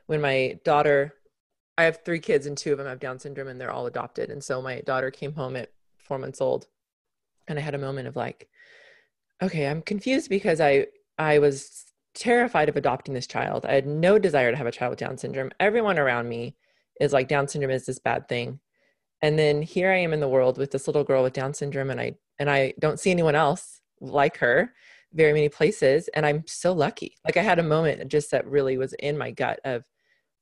[0.07, 1.15] when my daughter
[1.79, 4.31] I have three kids and two of them have Down syndrome and they're all adopted.
[4.31, 6.67] And so my daughter came home at four months old
[7.49, 8.49] and I had a moment of like,
[9.43, 10.87] okay, I'm confused because I
[11.19, 13.67] I was terrified of adopting this child.
[13.67, 15.51] I had no desire to have a child with Down syndrome.
[15.61, 16.57] Everyone around me
[17.01, 18.61] is like Down syndrome is this bad thing.
[19.23, 21.91] And then here I am in the world with this little girl with Down syndrome
[21.91, 24.73] and I and I don't see anyone else like her
[25.13, 27.17] very many places and I'm so lucky.
[27.25, 29.85] Like I had a moment just that really was in my gut of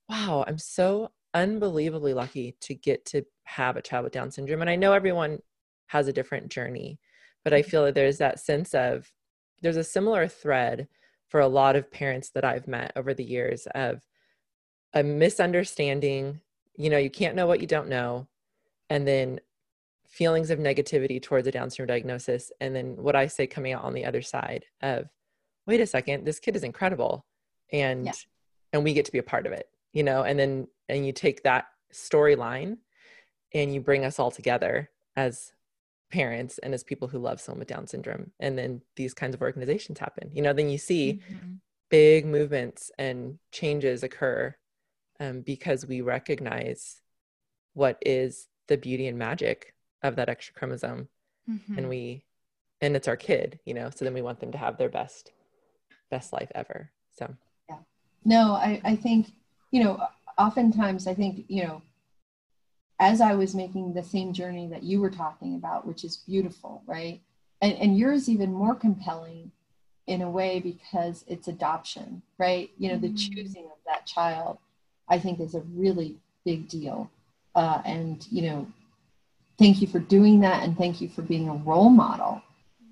[0.09, 4.61] wow, I'm so unbelievably lucky to get to have a child with Down syndrome.
[4.61, 5.39] And I know everyone
[5.89, 6.99] has a different journey,
[7.45, 9.13] but I feel that there's that sense of
[9.63, 10.89] there's a similar thread
[11.29, 14.03] for a lot of parents that I've met over the years of
[14.93, 16.41] a misunderstanding.
[16.77, 18.29] You know, you can't know what you don't know.
[18.91, 19.41] And then
[20.07, 22.53] feelings of negativity towards a Down syndrome diagnosis.
[22.61, 25.09] And then what I say coming out on the other side of,
[25.67, 27.27] wait a second, this kid is incredible.
[27.73, 28.13] And, yeah.
[28.73, 31.13] and we get to be a part of it, you know, and then, and you
[31.13, 32.79] take that storyline
[33.53, 35.54] and you bring us all together as
[36.15, 38.31] parents and as people who love someone with Down syndrome.
[38.39, 40.31] And then these kinds of organizations happen.
[40.33, 41.55] You know, then you see mm-hmm.
[41.91, 44.55] big movements and changes occur
[45.19, 47.01] um, because we recognize
[47.73, 49.75] what is the beauty and magic
[50.05, 51.09] of that extra chromosome.
[51.51, 51.79] Mm-hmm.
[51.79, 52.23] And we,
[52.81, 55.33] and it's our kid, you know, so then we want them to have their best,
[56.13, 56.93] best life ever.
[57.19, 57.35] So,
[57.69, 57.79] yeah.
[58.25, 59.33] No, I, I think,
[59.73, 60.01] you know,
[60.39, 61.83] oftentimes I think, you know,
[63.01, 66.83] as I was making the same journey that you were talking about, which is beautiful,
[66.87, 67.21] right?
[67.61, 69.51] And, and yours even more compelling
[70.07, 72.71] in a way because it's adoption, right?
[72.79, 73.15] You know, mm-hmm.
[73.15, 74.59] the choosing of that child,
[75.09, 77.11] I think is a really big deal.
[77.55, 78.67] Uh, and, you know,
[79.59, 80.63] thank you for doing that.
[80.63, 82.43] And thank you for being a role model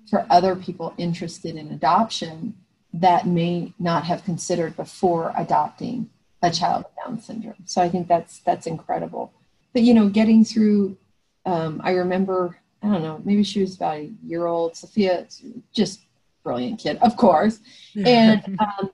[0.09, 2.55] for other people interested in adoption
[2.93, 6.09] that may not have considered before adopting
[6.41, 7.63] a child with Down syndrome.
[7.65, 9.33] So I think that's that's incredible
[9.73, 10.97] but you know, getting through,
[11.45, 14.77] um, I remember, I don't know, maybe she was about a year old.
[14.77, 15.27] Sophia,
[15.73, 16.01] just
[16.43, 17.59] brilliant kid, of course,
[18.05, 18.91] and um,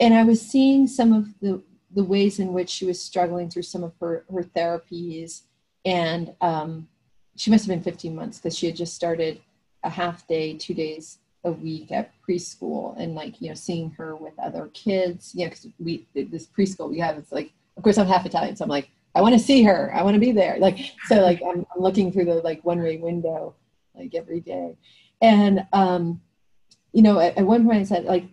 [0.00, 1.62] and I was seeing some of the
[1.94, 5.42] the ways in which she was struggling through some of her her therapies,
[5.84, 6.88] and um,
[7.36, 9.40] she must have been 15 months because she had just started
[9.84, 14.16] a half day, two days a week at preschool, and like you know, seeing her
[14.16, 15.32] with other kids.
[15.34, 18.56] You know, because we this preschool we have, it's like, of course, I'm half Italian,
[18.56, 19.90] so I'm like I want to see her.
[19.94, 20.58] I want to be there.
[20.58, 23.54] Like, so like I'm, I'm looking through the like one way window
[23.94, 24.76] like every day.
[25.20, 26.20] And, um,
[26.92, 28.24] you know, at, at one point I said, like,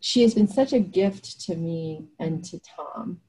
[0.00, 3.20] she has been such a gift to me and to Tom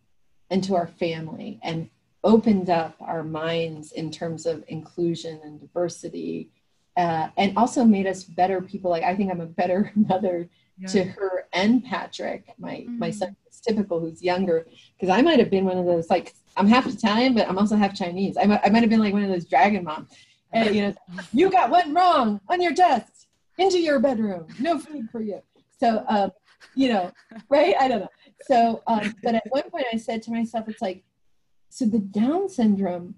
[0.49, 1.89] and to our family and
[2.23, 6.49] opened up our minds in terms of inclusion and diversity
[6.95, 10.47] uh, and also made us better people like i think i'm a better mother
[10.77, 10.87] yeah.
[10.87, 12.99] to her and patrick my mm-hmm.
[12.99, 16.33] my son is typical who's younger because i might have been one of those like
[16.57, 18.37] i'm half italian but i'm also half chinese.
[18.37, 20.11] I might, I might have been like one of those dragon moms.
[20.51, 20.93] And you know
[21.33, 25.41] you got one wrong on your test into your bedroom no food for you.
[25.79, 26.31] So um,
[26.75, 27.11] you know
[27.49, 27.75] right?
[27.79, 28.09] I don't know.
[28.41, 31.03] So um, but at one point i said to myself it's like
[31.69, 33.15] so the down syndrome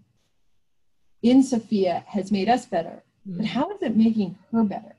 [1.21, 4.95] in sophia has made us better but how is it making her better?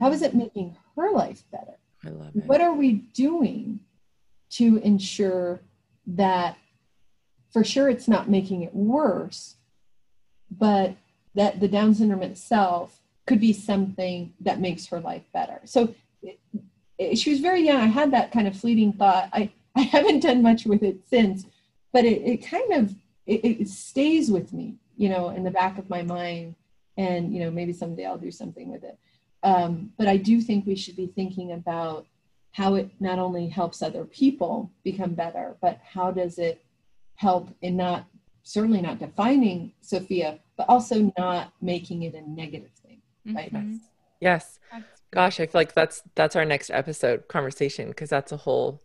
[0.00, 1.78] How is it making her life better?
[2.04, 2.44] I love it.
[2.44, 3.80] what are we doing
[4.50, 5.60] to ensure
[6.06, 6.56] that
[7.54, 9.54] for sure it's not making it worse
[10.50, 10.94] but
[11.34, 16.38] that the down syndrome itself could be something that makes her life better so it,
[16.98, 20.20] it, she was very young i had that kind of fleeting thought i I haven't
[20.20, 21.46] done much with it since,
[21.92, 22.94] but it, it kind of
[23.26, 26.54] it, it stays with me, you know, in the back of my mind.
[26.96, 28.98] And you know, maybe someday I'll do something with it.
[29.42, 32.06] Um, but I do think we should be thinking about
[32.52, 36.64] how it not only helps other people become better, but how does it
[37.16, 38.06] help in not
[38.42, 43.00] certainly not defining Sophia, but also not making it a negative thing.
[43.26, 43.76] Mm-hmm.
[44.20, 44.58] Yes.
[45.10, 48.80] Gosh, I feel like that's that's our next episode conversation because that's a whole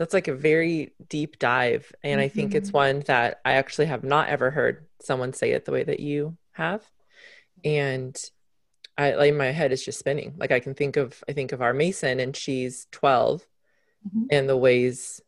[0.00, 2.24] that's like a very deep dive and mm-hmm.
[2.24, 2.78] i think it's mm-hmm.
[2.78, 6.36] one that i actually have not ever heard someone say it the way that you
[6.52, 6.82] have
[7.64, 8.18] and
[8.96, 11.60] i like my head is just spinning like i can think of i think of
[11.60, 13.46] our mason and she's 12
[14.08, 14.24] mm-hmm.
[14.30, 15.20] and the ways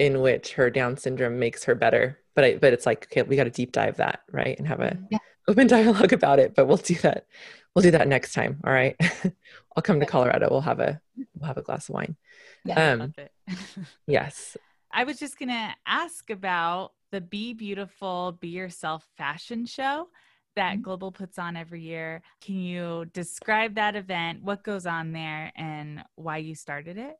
[0.00, 3.36] in which her down syndrome makes her better but I, but it's like okay we
[3.36, 5.18] got to deep dive that right and have a yeah.
[5.46, 7.26] open dialogue about it but we'll do that
[7.74, 8.96] we'll do that next time all right
[9.76, 11.00] i'll come to colorado we'll have a
[11.36, 12.16] we'll have a glass of wine
[12.64, 13.14] yeah, um,
[14.06, 14.56] yes.
[14.92, 20.08] I was just to ask about the Be Beautiful, Be Yourself fashion show
[20.56, 20.82] that mm-hmm.
[20.82, 22.22] Global puts on every year.
[22.40, 27.16] Can you describe that event, what goes on there, and why you started it?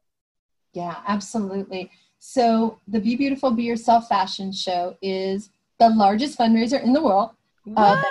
[0.73, 1.91] Yeah, absolutely.
[2.19, 7.31] So, the Be Beautiful, Be Yourself fashion show is the largest fundraiser in the world.
[7.77, 8.03] Uh,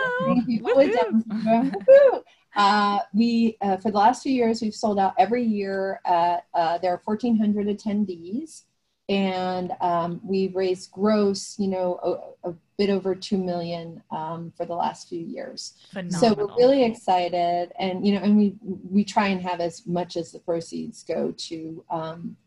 [2.56, 6.00] uh, we uh, for the last few years we've sold out every year.
[6.06, 8.63] At, uh, there are 1,400 attendees,
[9.08, 14.65] and um, we've raised gross, you know, a, a bit over two million um, for
[14.65, 15.74] the last few years.
[15.91, 16.19] Phenomenal.
[16.19, 18.56] So we're really excited, and you know, and we
[18.89, 21.84] we try and have as much as the proceeds go to.
[21.89, 22.38] Um,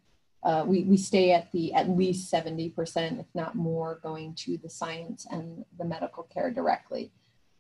[0.45, 4.69] uh, we, we stay at the at least 70% if not more going to the
[4.69, 7.13] science and the medical care directly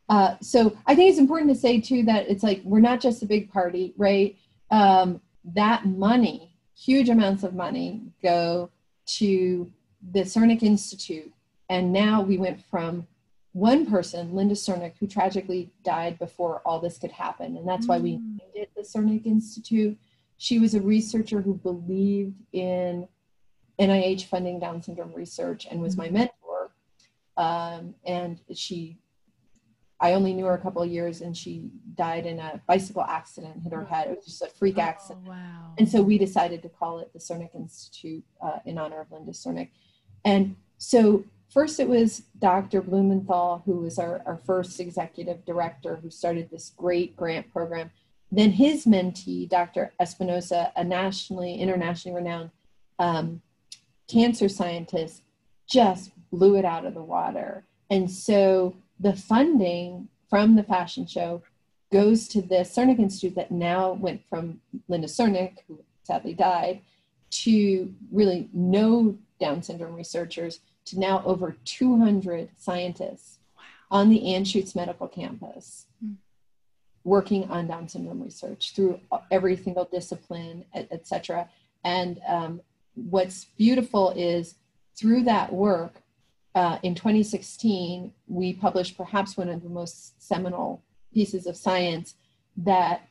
[0.09, 3.23] uh, so I think it's important to say too that it's like we're not just
[3.23, 4.37] a big party, right?
[4.71, 5.21] Um,
[5.55, 8.71] that money, huge amounts of money, go
[9.07, 9.73] to
[10.13, 11.33] the Crnic Institute,
[11.71, 13.07] and now we went from
[13.53, 17.91] one person, Linda Crnic, who tragically died before all this could happen, and that's mm.
[17.91, 18.39] why we mm.
[18.39, 19.97] named it the Crnic Institute.
[20.43, 23.07] She was a researcher who believed in
[23.79, 26.73] NIH funding Down syndrome research and was my mentor.
[27.37, 28.99] Um, and she
[30.01, 33.63] I only knew her a couple of years and she died in a bicycle accident,
[33.63, 34.09] hit her head.
[34.09, 35.29] It was just a freak oh, accident.
[35.29, 35.75] Wow.
[35.79, 39.31] And so we decided to call it the Crnic Institute uh, in honor of Linda
[39.31, 39.69] Crnic.
[40.25, 42.83] And so first it was Dr.
[42.83, 47.93] Blumenthal, who was our, our first executive director who started this great grant program.
[48.33, 49.93] Then his mentee, Dr.
[50.01, 52.51] Espinosa, a nationally, internationally renowned
[52.99, 53.43] um,
[54.09, 55.23] cancer scientist,
[55.69, 57.65] just blew it out of the water.
[57.91, 61.43] And so the funding from the fashion show
[61.93, 66.81] goes to the Crnic Institute that now went from Linda Crnic, who sadly died,
[67.31, 73.63] to really no Down syndrome researchers to now over 200 scientists wow.
[73.91, 75.87] on the Anschutz Medical Campus.
[77.05, 81.49] Working on Down syndrome research through every single discipline, etc.
[81.85, 82.61] And um,
[82.95, 84.55] what's beautiful is
[84.97, 86.03] through that work,
[86.55, 92.15] uh, in 2016, we published perhaps one of the most seminal pieces of science
[92.59, 93.09] that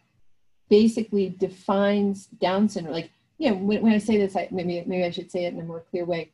[0.69, 2.93] basically defines Down syndrome.
[2.93, 5.53] Like, you know, when, when I say this, I, maybe maybe I should say it
[5.53, 6.31] in a more clear way.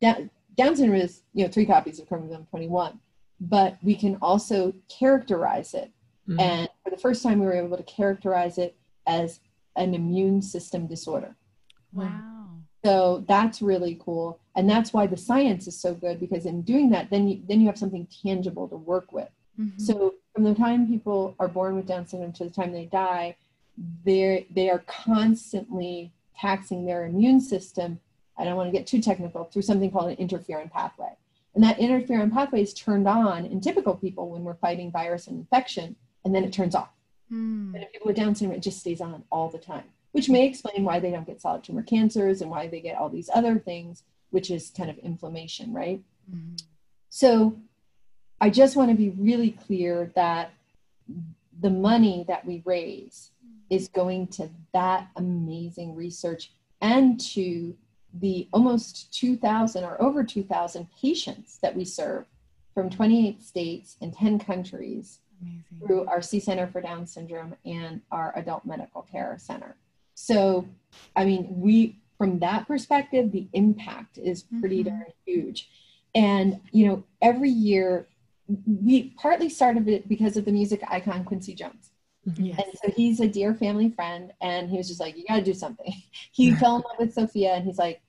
[0.00, 2.98] Down, Down syndrome is, you know, three copies of chromosome 21,
[3.38, 5.90] but we can also characterize it.
[6.26, 6.40] Mm-hmm.
[6.40, 9.40] And the first time, we were able to characterize it as
[9.76, 11.36] an immune system disorder.
[11.92, 12.48] Wow.
[12.84, 14.38] So that's really cool.
[14.54, 17.60] And that's why the science is so good because in doing that, then you, then
[17.60, 19.28] you have something tangible to work with.
[19.60, 19.78] Mm-hmm.
[19.78, 23.36] So from the time people are born with Down syndrome to the time they die,
[24.04, 28.00] they they are constantly taxing their immune system.
[28.38, 31.16] I don't want to get too technical through something called an interferon pathway.
[31.54, 35.38] And that interferon pathway is turned on in typical people when we're fighting virus and
[35.38, 36.90] infection, and then it turns off.
[37.32, 37.72] Mm.
[37.72, 40.44] And in people with Down syndrome, it just stays on all the time, which may
[40.44, 43.60] explain why they don't get solid tumor cancers and why they get all these other
[43.60, 46.02] things, which is kind of inflammation, right?
[46.30, 46.60] Mm.
[47.10, 47.56] So
[48.40, 50.50] I just want to be really clear that
[51.60, 53.30] the money that we raise
[53.70, 57.76] is going to that amazing research and to
[58.14, 62.26] the almost 2,000 or over 2,000 patients that we serve
[62.74, 65.86] from 28 states and 10 countries Amazing.
[65.86, 69.76] through our Sie Center for Down Syndrome and our Adult Medical Care Center.
[70.14, 70.66] So,
[71.14, 74.96] I mean, we, from that perspective, the impact is pretty mm-hmm.
[74.96, 75.68] darn huge.
[76.14, 78.08] And, you know, every year,
[78.66, 81.90] we partly started it because of the music icon Quincy Jones.
[82.26, 82.44] Mm-hmm.
[82.44, 82.62] Yes.
[82.64, 85.42] And so he's a dear family friend, and he was just like, You got to
[85.42, 85.92] do something.
[86.32, 88.00] he fell in love with Sophia, and he's like,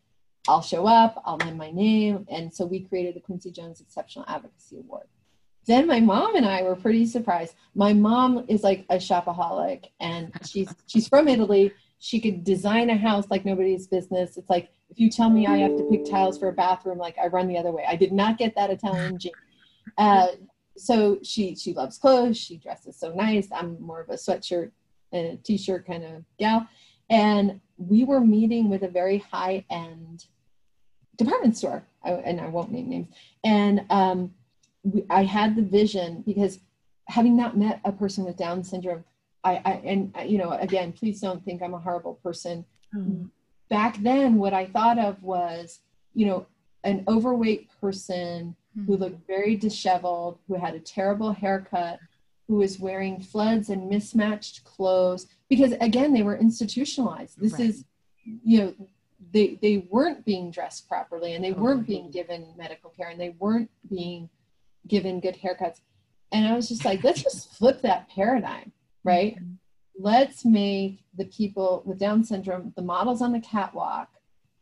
[0.48, 2.26] I'll show up, I'll name my name.
[2.30, 5.08] And so we created the Quincy Jones Exceptional Advocacy Award.
[5.68, 7.56] Then my mom and I were pretty surprised.
[7.76, 11.74] My mom is like a shopaholic and she's she's from Italy.
[12.00, 14.38] She could design a house like nobody's business.
[14.38, 17.18] It's like if you tell me I have to pick tiles for a bathroom, like
[17.18, 17.86] I run the other way.
[17.88, 19.34] I did not get that Italian gene.
[19.98, 20.28] Uh,
[20.78, 22.38] so she she loves clothes.
[22.38, 23.50] She dresses so nice.
[23.52, 24.72] I'm more of a sweatshirt
[25.12, 26.68] and a t-shirt kind of gal.
[27.10, 30.26] And we were meeting with a very high end
[31.18, 33.08] department store, and I won't name names.
[33.44, 34.34] And um,
[34.88, 36.60] we, I had the vision because
[37.08, 39.04] having not met a person with Down syndrome,
[39.44, 42.66] I, I and you know, again, please don't think I'm a horrible person.
[42.96, 43.30] Mm.
[43.70, 45.80] Back then, what I thought of was,
[46.14, 46.46] you know,
[46.84, 48.86] an overweight person mm.
[48.86, 52.00] who looked very disheveled, who had a terrible haircut,
[52.48, 57.70] who was wearing floods and mismatched clothes because again they were institutionalized this right.
[57.70, 57.86] is
[58.26, 58.74] you know
[59.34, 61.66] they they weren't being dressed properly and they totally.
[61.66, 64.30] weren't being given medical care and they weren't being
[64.88, 65.82] given good haircuts
[66.32, 68.72] and i was just like let's just flip that paradigm
[69.04, 69.54] right mm-hmm.
[70.00, 74.10] let's make the people with down syndrome the models on the catwalk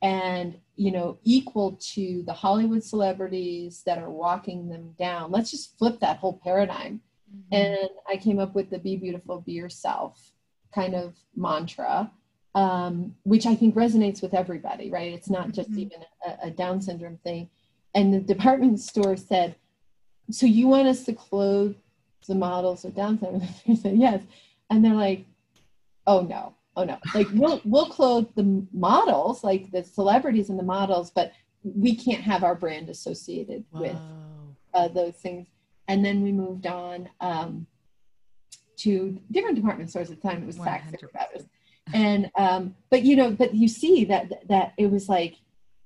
[0.01, 5.77] and you know equal to the hollywood celebrities that are walking them down let's just
[5.77, 7.01] flip that whole paradigm
[7.33, 7.55] mm-hmm.
[7.55, 10.31] and i came up with the be beautiful be yourself
[10.73, 12.11] kind of mantra
[12.55, 15.11] um, which I think resonates with everybody, right?
[15.11, 15.79] It's not just mm-hmm.
[15.79, 17.49] even a, a, Down syndrome thing.
[17.93, 19.57] And the department store said,
[20.31, 21.75] So you want us to clothe
[22.27, 23.47] the models with Down syndrome?
[23.69, 24.23] I said, Yes.
[24.69, 25.25] And they're like,
[26.07, 26.97] Oh no, oh no.
[27.13, 31.31] Like we'll we'll clothe the models, like the celebrities and the models, but
[31.63, 33.81] we can't have our brand associated wow.
[33.81, 33.97] with
[34.73, 35.47] uh, those things.
[35.87, 37.67] And then we moved on um,
[38.77, 40.43] to different department stores at the time.
[40.43, 40.91] It was Saks
[41.93, 45.35] and um, but you know, but you see that that it was like,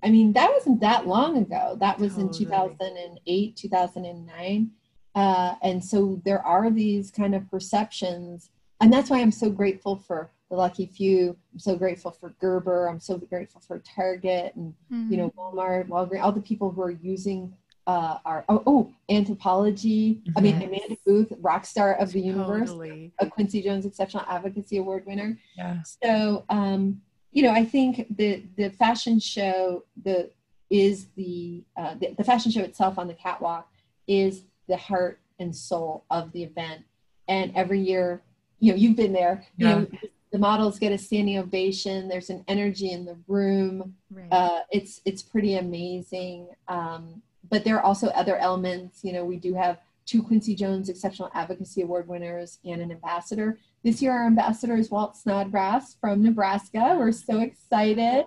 [0.04, 1.78] I mean, that wasn't that long ago.
[1.80, 2.28] That was totally.
[2.28, 4.72] in 2008, 2009,
[5.16, 8.50] uh, and so there are these kind of perceptions,
[8.82, 11.38] and that's why I'm so grateful for the lucky few.
[11.54, 12.88] I'm so grateful for Gerber.
[12.88, 15.12] I'm so grateful for Target and mm-hmm.
[15.12, 17.54] you know Walmart, Walgreens, all the people who are using
[17.88, 20.22] uh, our oh, oh Anthropologie.
[20.24, 20.34] Yes.
[20.38, 22.72] I mean Amanda Booth, rock star of the universe,
[23.20, 25.38] a Quincy Jones Exceptional Advocacy Award winner.
[25.58, 25.78] Yeah.
[26.04, 30.32] So um, you know, I think the the fashion show the
[30.70, 33.72] is the, uh, the the fashion show itself on the catwalk
[34.08, 36.84] is the heart and soul of the event.
[37.28, 38.22] And every year,
[38.60, 39.46] you know, you've been there.
[39.58, 39.70] Yeah.
[39.70, 39.88] You know,
[40.32, 42.08] the models get a standing ovation.
[42.08, 43.96] There's an energy in the room.
[44.12, 44.28] Right.
[44.32, 46.48] Uh, it's it's pretty amazing.
[46.68, 49.04] Um, but there are also other elements.
[49.04, 53.60] You know, we do have two Quincy Jones Exceptional Advocacy Award winners and an ambassador.
[53.84, 56.96] This year, our ambassador is Walt Snodgrass from Nebraska.
[56.98, 58.26] We're so excited.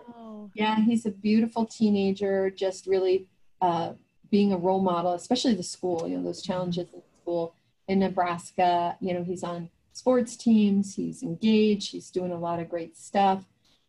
[0.55, 3.27] Yeah, he's a beautiful teenager, just really
[3.61, 3.95] uh,
[4.31, 7.55] being a role model, especially the school, you know, those challenges in school
[7.89, 8.97] in Nebraska.
[9.01, 13.45] You know, he's on sports teams, he's engaged, he's doing a lot of great stuff.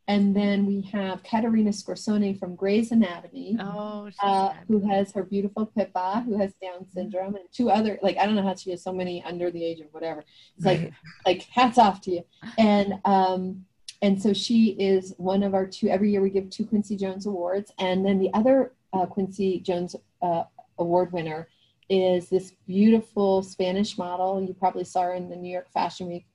[0.08, 5.66] And then we have Caterina Scorsone from Grey's Anatomy, oh, uh, who has her beautiful
[5.66, 6.92] Pippa, who has Down mm-hmm.
[6.92, 9.64] syndrome, and two other like I don't know how she has so many under the
[9.64, 10.26] age of whatever.
[10.58, 10.92] It's like
[11.26, 12.26] like hats off to you.
[12.58, 13.66] And um,
[14.02, 15.88] and so she is one of our two.
[15.88, 19.96] Every year we give two Quincy Jones awards, and then the other uh, Quincy Jones
[20.22, 20.44] uh,
[20.80, 21.48] award winner
[21.90, 24.42] is this beautiful Spanish model.
[24.42, 26.26] You probably saw her in the New York Fashion Week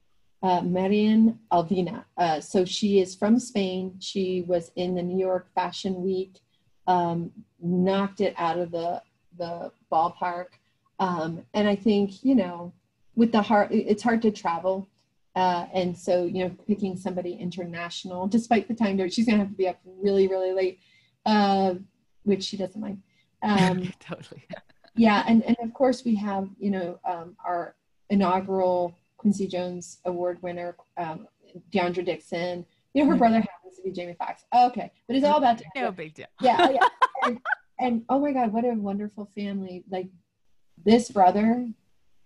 [0.43, 2.05] uh, Marián Ávila.
[2.17, 3.95] Uh, so she is from Spain.
[4.01, 6.39] She was in the New York Fashion Week,
[6.87, 7.31] um,
[7.61, 9.03] knocked it out of the,
[9.37, 10.47] the ballpark.
[11.01, 12.73] Um, and I think, you know,
[13.17, 14.89] with the heart, it's hard to travel
[15.39, 19.53] Uh, and so, you know, picking somebody international, despite the time she's going to have
[19.53, 20.81] to be up really, really late,
[21.27, 21.75] uh,
[22.25, 23.01] which she doesn't mind.
[23.43, 24.43] Um, totally.
[24.97, 25.23] yeah.
[25.29, 27.77] And, and of course, we have, you know, um, our
[28.11, 31.29] inaugural Quincy Jones Award winner, um,
[31.73, 32.65] DeOndra Dixon.
[32.95, 33.19] You know, her mm-hmm.
[33.19, 34.45] brother happens to be Jamie Foxx.
[34.55, 34.91] okay.
[35.07, 35.61] But it's all about.
[35.77, 36.27] No big deal.
[36.41, 36.71] Yeah.
[36.71, 36.89] yeah.
[37.25, 37.41] And,
[37.81, 39.83] and oh my God, what a wonderful family.
[39.91, 40.07] Like
[40.85, 41.69] this brother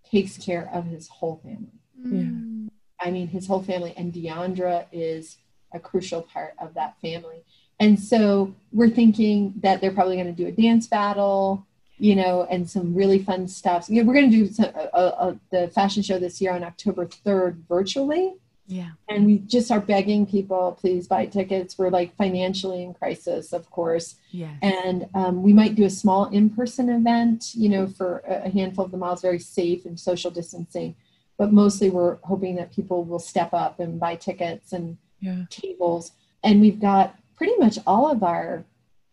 [0.08, 1.80] takes care of his whole family.
[1.98, 2.68] Mm.
[3.00, 5.38] I mean, his whole family, and DeOndra is
[5.72, 7.44] a crucial part of that family.
[7.80, 11.66] And so we're thinking that they're probably going to do a dance battle,
[12.02, 13.84] you know, and some really fun stuff.
[13.84, 17.06] So, we're going to do some, uh, uh, the fashion show this year on October
[17.06, 18.34] 3rd virtually.
[18.66, 18.90] Yeah.
[19.08, 21.78] And we just are begging people, please buy tickets.
[21.78, 24.16] We're like financially in crisis, of course.
[24.32, 24.54] Yeah.
[24.62, 28.84] And um, we might do a small in person event, you know, for a handful
[28.84, 30.96] of the malls, very safe and social distancing.
[31.38, 35.42] But mostly we're hoping that people will step up and buy tickets and yeah.
[35.50, 36.12] tables.
[36.42, 38.64] And we've got pretty much all of our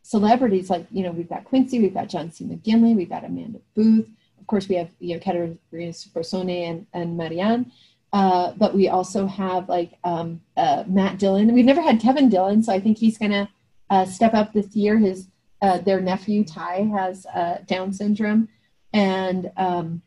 [0.09, 2.43] celebrities, like, you know, we've got Quincy, we've got John C.
[2.43, 4.09] McGinley, we've got Amanda Booth.
[4.39, 7.71] Of course, we have, you know, Caterina Scorsone and, and Marianne.
[8.11, 11.53] Uh, but we also have like um, uh, Matt Dillon.
[11.53, 13.47] We've never had Kevin Dillon, so I think he's going to
[13.91, 14.97] uh, step up this year.
[14.97, 15.27] His
[15.61, 18.49] uh, their nephew Ty has uh, Down syndrome,
[18.93, 20.01] and um,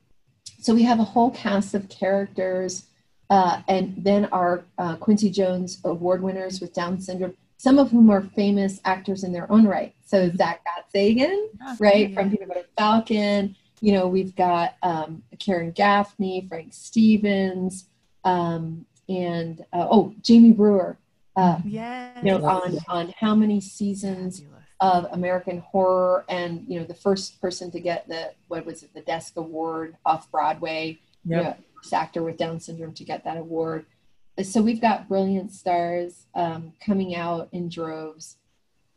[0.58, 2.86] so we have a whole cast of characters,
[3.30, 4.64] and then our
[4.98, 7.34] Quincy Jones award winners with Down syndrome.
[7.62, 9.94] Some of whom are famous actors in their own right.
[10.04, 11.46] So Zack Gottsagen,
[11.78, 12.14] right, yeah.
[12.16, 13.54] from Peanut Butter Falcon.
[13.80, 17.84] You know, we've got um, Karen Gaffney, Frank Stevens,
[18.24, 20.98] um, and uh, oh, Jamie Brewer.
[21.36, 22.18] Uh, yeah.
[22.20, 24.42] You know, on on how many seasons
[24.80, 28.92] of American Horror, and you know, the first person to get the what was it,
[28.92, 30.98] the Desk Award off Broadway.
[31.24, 31.38] Yep.
[31.38, 31.56] You know,
[31.92, 33.86] actor with Down syndrome to get that award.
[34.40, 38.36] So we've got brilliant stars um, coming out in droves.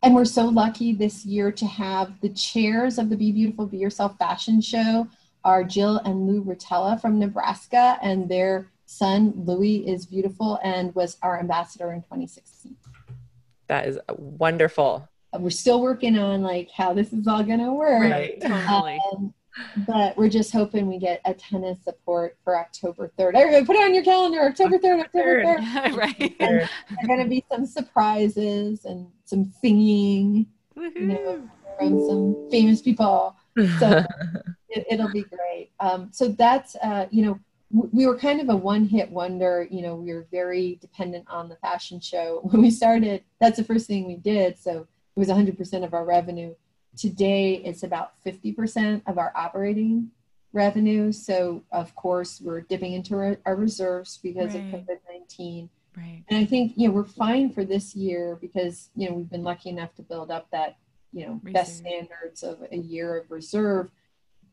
[0.01, 3.77] And we're so lucky this year to have the chairs of the Be Beautiful, Be
[3.77, 5.07] Yourself fashion show
[5.43, 11.17] are Jill and Lou Rotella from Nebraska, and they're son, Louis, is beautiful and was
[11.21, 12.75] our ambassador in 2016.
[13.67, 15.07] That is wonderful.
[15.38, 18.11] We're still working on like how this is all going to work.
[18.11, 18.99] Right, totally.
[19.11, 19.33] Um,
[19.88, 23.36] but we're just hoping we get a ton of support for October 3rd.
[23.36, 25.95] Everybody put it on your calendar, October 3rd, October 3rd.
[25.97, 26.36] right.
[26.39, 26.70] there
[27.01, 30.99] are going to be some surprises and some singing, Woo-hoo.
[30.99, 33.36] you know, from some famous people.
[33.80, 34.03] So
[34.70, 35.72] it, will be great.
[35.80, 37.39] Um, so that's, uh, you know,
[37.72, 39.68] we were kind of a one hit wonder.
[39.70, 42.41] You know, we were very dependent on the fashion show.
[42.51, 44.58] When we started, that's the first thing we did.
[44.58, 46.53] So it was 100% of our revenue.
[46.98, 50.12] Today, it's about 50% of our operating
[50.54, 51.12] revenue.
[51.12, 54.74] So, of course, we're dipping into our, our reserves because right.
[54.74, 55.70] of COVID 19.
[55.98, 56.24] Right.
[56.30, 59.43] And I think, you know, we're fine for this year because, you know, we've been
[59.43, 60.78] lucky enough to build up that,
[61.14, 63.89] you know, best standards of a year of reserve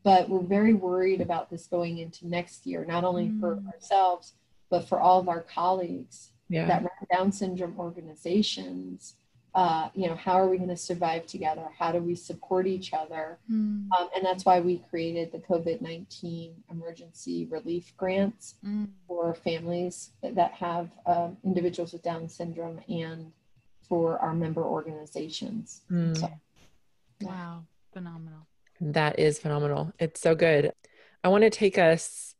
[0.03, 3.39] but we're very worried about this going into next year, not only mm.
[3.39, 4.33] for ourselves,
[4.69, 6.65] but for all of our colleagues yeah.
[6.67, 9.15] that run Down syndrome organizations.
[9.55, 11.67] Uh, you know, how are we going to survive together?
[11.77, 13.37] How do we support each other?
[13.51, 13.87] Mm.
[13.91, 18.87] Um, and that's why we created the COVID 19 emergency relief grants mm.
[19.07, 23.31] for families that have um, individuals with Down syndrome and
[23.87, 25.81] for our member organizations.
[25.91, 26.17] Mm.
[26.17, 26.31] So,
[27.21, 28.47] wow, phenomenal.
[28.81, 29.93] That is phenomenal.
[29.99, 30.71] It's so good.
[31.23, 32.33] I want to take us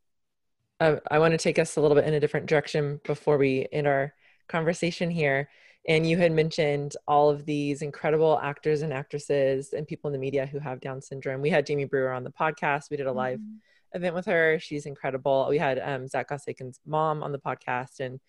[0.80, 3.68] uh, I want to take us a little bit in a different direction before we
[3.72, 4.14] end our
[4.48, 5.50] conversation here.
[5.88, 10.20] And you had mentioned all of these incredible actors and actresses and people in the
[10.20, 11.42] media who have Down syndrome.
[11.42, 12.90] We had Jamie Brewer on the podcast.
[12.90, 13.98] We did a live mm-hmm.
[13.98, 14.60] event with her.
[14.60, 15.48] She's incredible.
[15.50, 18.22] We had um, Zack Gottsagen's mom on the podcast, and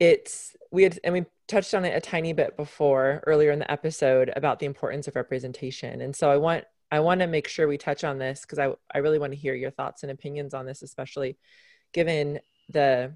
[0.00, 3.70] it's we had and we touched on it a tiny bit before earlier in the
[3.70, 6.00] episode about the importance of representation.
[6.00, 8.72] And so I want I want to make sure we touch on this because I,
[8.94, 11.36] I really want to hear your thoughts and opinions on this, especially
[11.92, 12.40] given
[12.70, 13.14] the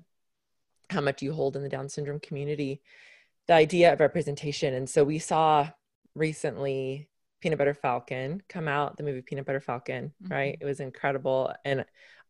[0.91, 2.83] how much you hold in the Down syndrome community,
[3.49, 4.74] the idea of representation.
[4.74, 5.68] And so we saw
[6.14, 7.09] recently
[7.40, 10.32] Peanut Butter Falcon come out, the movie Peanut Butter Falcon, mm-hmm.
[10.32, 10.59] right?
[10.61, 11.53] It was incredible.
[11.64, 11.84] And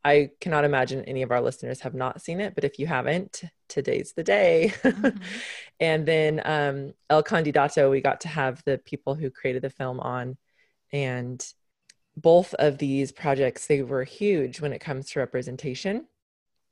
[0.05, 3.43] I cannot imagine any of our listeners have not seen it, but if you haven't,
[3.69, 4.73] today's the day.
[4.83, 5.19] Mm-hmm.
[5.81, 10.01] and then um, El Candidato, we got to have the people who created the film
[10.01, 10.37] on
[10.93, 11.45] and
[12.17, 16.07] both of these projects they were huge when it comes to representation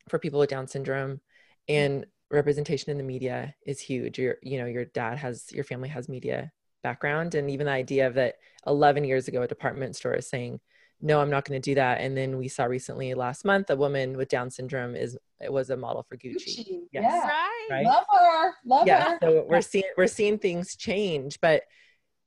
[0.08, 1.20] for people with down syndrome
[1.68, 5.88] and representation in the media is huge your you know your dad has your family
[5.88, 6.50] has media
[6.82, 10.60] background and even the idea of that 11 years ago a department store is saying
[11.02, 12.00] no, I'm not going to do that.
[12.00, 15.70] And then we saw recently last month a woman with Down syndrome is it was
[15.70, 16.36] a model for Gucci.
[16.36, 16.80] Gucci.
[16.92, 17.04] Yes.
[17.04, 17.26] Yeah.
[17.26, 17.66] Right.
[17.70, 17.86] right.
[17.86, 18.54] Love her.
[18.66, 19.10] Love yeah.
[19.12, 19.18] her.
[19.22, 21.40] So we're seeing we're seeing things change.
[21.40, 21.62] But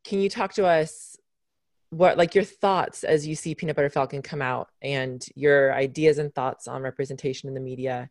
[0.04, 1.16] can you talk to us
[1.92, 6.18] what like your thoughts as you see Peanut Butter Falcon come out and your ideas
[6.18, 8.10] and thoughts on representation in the media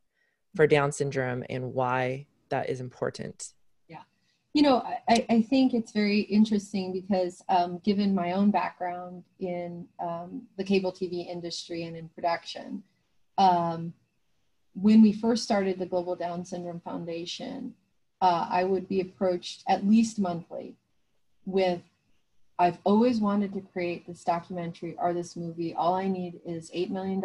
[0.55, 3.53] for Down syndrome and why that is important?
[3.88, 4.03] Yeah,
[4.55, 9.86] you know, I, I think it's very interesting because um, given my own background in
[10.00, 12.82] um, the cable TV industry and in production,
[13.38, 13.94] um,
[14.74, 17.74] when we first started the Global Down Syndrome Foundation,
[18.20, 20.76] uh, I would be approached at least monthly
[21.44, 21.82] with,
[22.63, 25.75] I've always wanted to create this documentary or this movie.
[25.75, 27.21] All I need is $8 million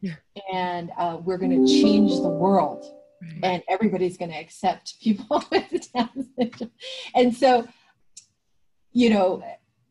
[0.00, 0.14] yeah.
[0.52, 2.84] and uh, we're going to change the world
[3.44, 6.72] and everybody's going to accept people with Down syndrome.
[7.14, 7.68] And so,
[8.92, 9.44] you know,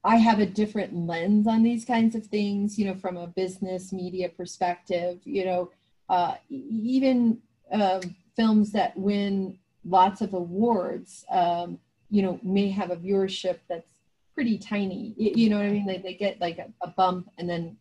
[0.04, 3.94] I have a different lens on these kinds of things, you know, from a business
[3.94, 5.72] media perspective, you know,
[6.10, 7.40] uh, even
[7.72, 8.02] um,
[8.36, 13.95] films that win lots of awards, um, you know, may have a viewership that's
[14.36, 15.16] pretty tiny.
[15.18, 15.88] You, you know what I mean?
[15.88, 17.78] They, they get like a, a bump and then,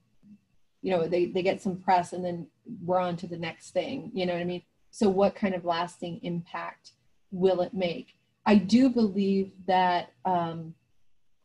[0.80, 2.46] you know, they, they get some press and then
[2.82, 4.10] we're on to the next thing.
[4.14, 4.62] You know what I mean?
[4.90, 6.92] So, what kind of lasting impact
[7.32, 8.14] will it make?
[8.46, 10.74] I do believe that um,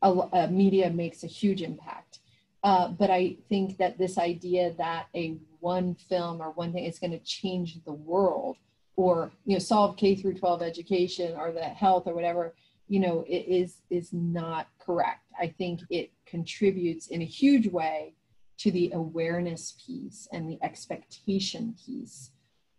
[0.01, 2.19] a, a media makes a huge impact.
[2.63, 6.99] Uh, but I think that this idea that a one film or one thing is
[6.99, 8.57] going to change the world
[8.95, 12.53] or you know solve K through 12 education or the health or whatever
[12.89, 15.25] you know it is is not correct.
[15.39, 18.15] I think it contributes in a huge way
[18.57, 22.31] to the awareness piece and the expectation piece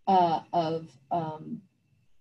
[0.06, 1.62] uh, of um,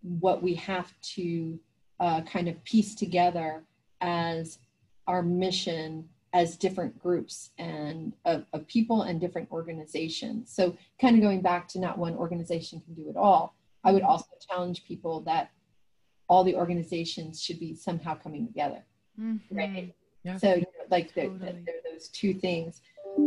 [0.02, 1.60] what we have to
[2.00, 3.64] uh, kind of piece together
[4.00, 4.60] as
[5.08, 10.54] our mission as different groups and of, of, people and different organizations.
[10.54, 13.56] So kind of going back to not one organization can do it all.
[13.84, 15.50] I would also challenge people that
[16.30, 18.84] all the organizations should be somehow coming together,
[19.20, 19.56] mm-hmm.
[19.56, 19.94] right?
[20.24, 20.38] Yeah.
[20.38, 21.40] So you know, like totally.
[21.40, 22.82] there are those two things.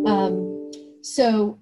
[0.06, 0.70] Um,
[1.02, 1.58] so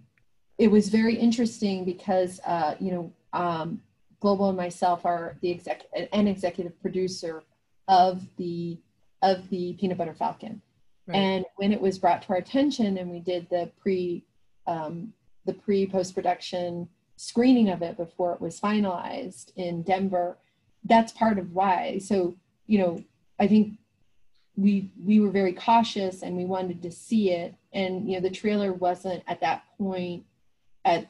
[0.59, 3.81] it was very interesting because uh, you know um,
[4.21, 7.43] Global and myself are the exec an executive producer
[7.89, 8.79] of the
[9.23, 10.61] of the Peanut Butter Falcon,
[11.07, 11.17] right.
[11.17, 14.25] and when it was brought to our attention and we did the pre
[14.67, 15.13] um,
[15.47, 20.39] the pre post production screening of it before it was finalized in Denver,
[20.91, 21.99] that's part of why.
[21.99, 22.35] So
[22.67, 23.03] you know,
[23.39, 23.79] I think
[24.57, 28.35] we we were very cautious and we wanted to see it, and you know, the
[28.35, 30.25] trailer wasn't at that point
[30.85, 31.09] at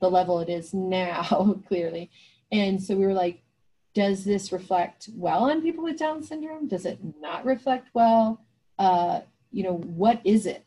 [0.00, 2.10] the level it is now, clearly.
[2.52, 3.42] And so we were like,
[3.94, 6.68] does this reflect well on people with Down syndrome?
[6.68, 8.40] Does it not reflect well?
[8.78, 9.20] Uh,
[9.52, 10.64] you know, what is it?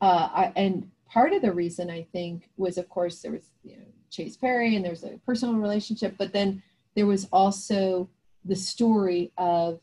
[0.00, 3.76] Uh, I, and part of the reason I think was, of course, there was you
[3.76, 6.62] know, Chase Perry and there's a personal relationship, but then
[6.96, 8.08] there was also
[8.44, 9.78] the story of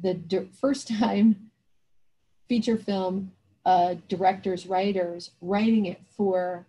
[0.00, 1.50] the first time
[2.48, 3.32] feature film
[3.64, 6.66] uh, directors, writers writing it for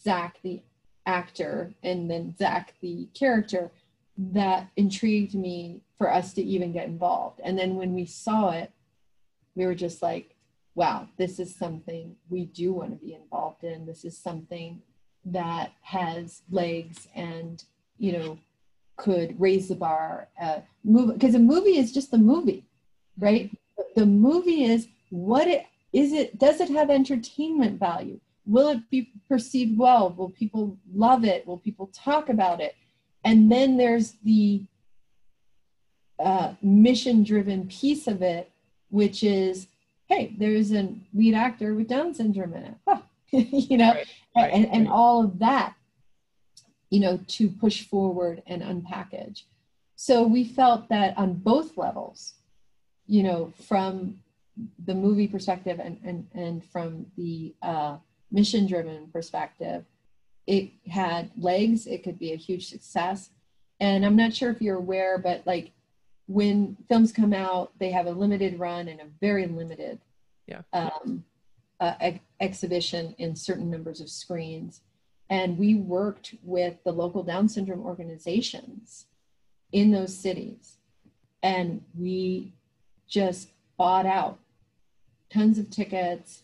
[0.00, 0.62] Zack, the
[1.04, 3.72] actor, and then Zack, the character,
[4.16, 7.40] that intrigued me for us to even get involved.
[7.42, 8.70] And then when we saw it,
[9.54, 10.36] we were just like,
[10.74, 13.86] wow, this is something we do want to be involved in.
[13.86, 14.82] This is something
[15.24, 17.64] that has legs and,
[17.98, 18.38] you know,
[18.96, 20.28] could raise the bar.
[20.40, 22.64] Uh, move because a movie is just a movie,
[23.18, 23.50] right?
[23.94, 26.12] The movie is what it is.
[26.12, 28.20] It does it have entertainment value?
[28.46, 32.76] will it be perceived well will people love it will people talk about it
[33.24, 34.62] and then there's the
[36.18, 38.50] uh, mission driven piece of it
[38.88, 39.66] which is
[40.06, 42.76] hey there's a lead actor with down syndrome in it
[43.70, 44.94] you know right, right, and, and right.
[44.94, 45.74] all of that
[46.90, 49.42] you know to push forward and unpackage
[49.96, 52.34] so we felt that on both levels
[53.06, 54.18] you know from
[54.86, 57.96] the movie perspective and and, and from the uh,
[58.30, 59.84] mission driven perspective,
[60.46, 63.30] it had legs, it could be a huge success.
[63.80, 65.72] And I'm not sure if you're aware, but like
[66.26, 70.00] when films come out, they have a limited run and a very limited
[70.46, 70.62] yeah.
[70.72, 71.24] um,
[71.80, 74.80] uh, ex- exhibition in certain numbers of screens.
[75.28, 79.06] And we worked with the local Down syndrome organizations
[79.72, 80.78] in those cities.
[81.42, 82.54] And we
[83.08, 84.38] just bought out
[85.30, 86.42] tons of tickets.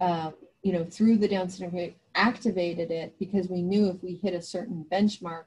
[0.00, 4.34] Um, you know, through the Down syndrome, activated it because we knew if we hit
[4.34, 5.44] a certain benchmark,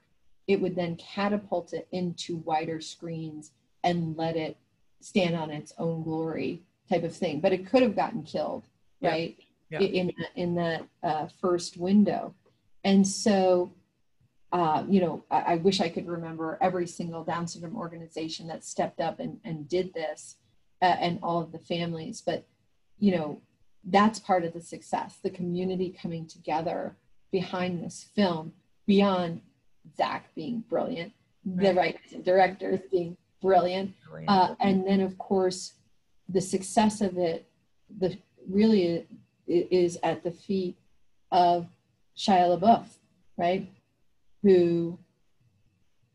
[0.47, 3.51] it would then catapult it into wider screens
[3.83, 4.57] and let it
[5.01, 7.39] stand on its own glory type of thing.
[7.39, 8.63] But it could have gotten killed,
[9.01, 9.37] right?
[9.69, 9.79] yeah.
[9.79, 12.33] in in that uh, first window,
[12.83, 13.73] and so.
[14.51, 18.65] Uh, you know, I, I, wish I could remember every single Down syndrome organization that
[18.65, 20.37] stepped up and, and did this,
[20.81, 22.23] uh, and all of the families.
[22.25, 22.47] But
[22.97, 23.41] you know,
[23.83, 25.19] that's part of the success.
[25.21, 26.95] The community coming together
[27.31, 28.53] behind this film,
[28.87, 29.41] beyond
[29.95, 31.13] Zack being brilliant,
[31.45, 31.67] right.
[31.67, 34.29] the writers and directors being brilliant, brilliant.
[34.29, 35.73] Uh, and then of course
[36.27, 37.47] the success of it,
[37.99, 38.17] the
[38.47, 39.07] really
[39.47, 40.77] is at the feet
[41.31, 41.67] of
[42.19, 42.85] Shia LaBeouf,
[43.37, 43.71] right?
[44.43, 44.99] Who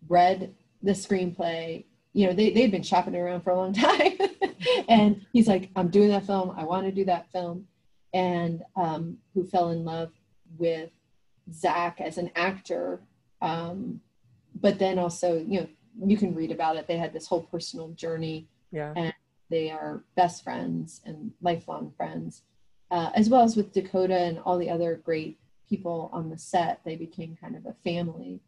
[0.09, 1.85] read the screenplay.
[2.13, 4.19] You know, they, they'd been shopping around for a long time.
[4.89, 6.55] and he's like, I'm doing that film.
[6.57, 7.67] I want to do that film.
[8.13, 10.13] And um, who fell in love
[10.59, 10.91] with
[11.53, 13.01] Zack as an actor.
[13.43, 14.01] Um,
[14.61, 15.69] but then also, you know,
[16.05, 16.87] you can read about it.
[16.87, 18.47] They had this whole personal journey.
[18.71, 18.93] Yeah.
[18.95, 19.15] And
[19.51, 22.43] they are best friends and lifelong friends,
[22.91, 25.39] uh, as well as with Dakota and all the other great
[25.69, 26.81] people on the set.
[26.85, 28.41] They became kind of a family.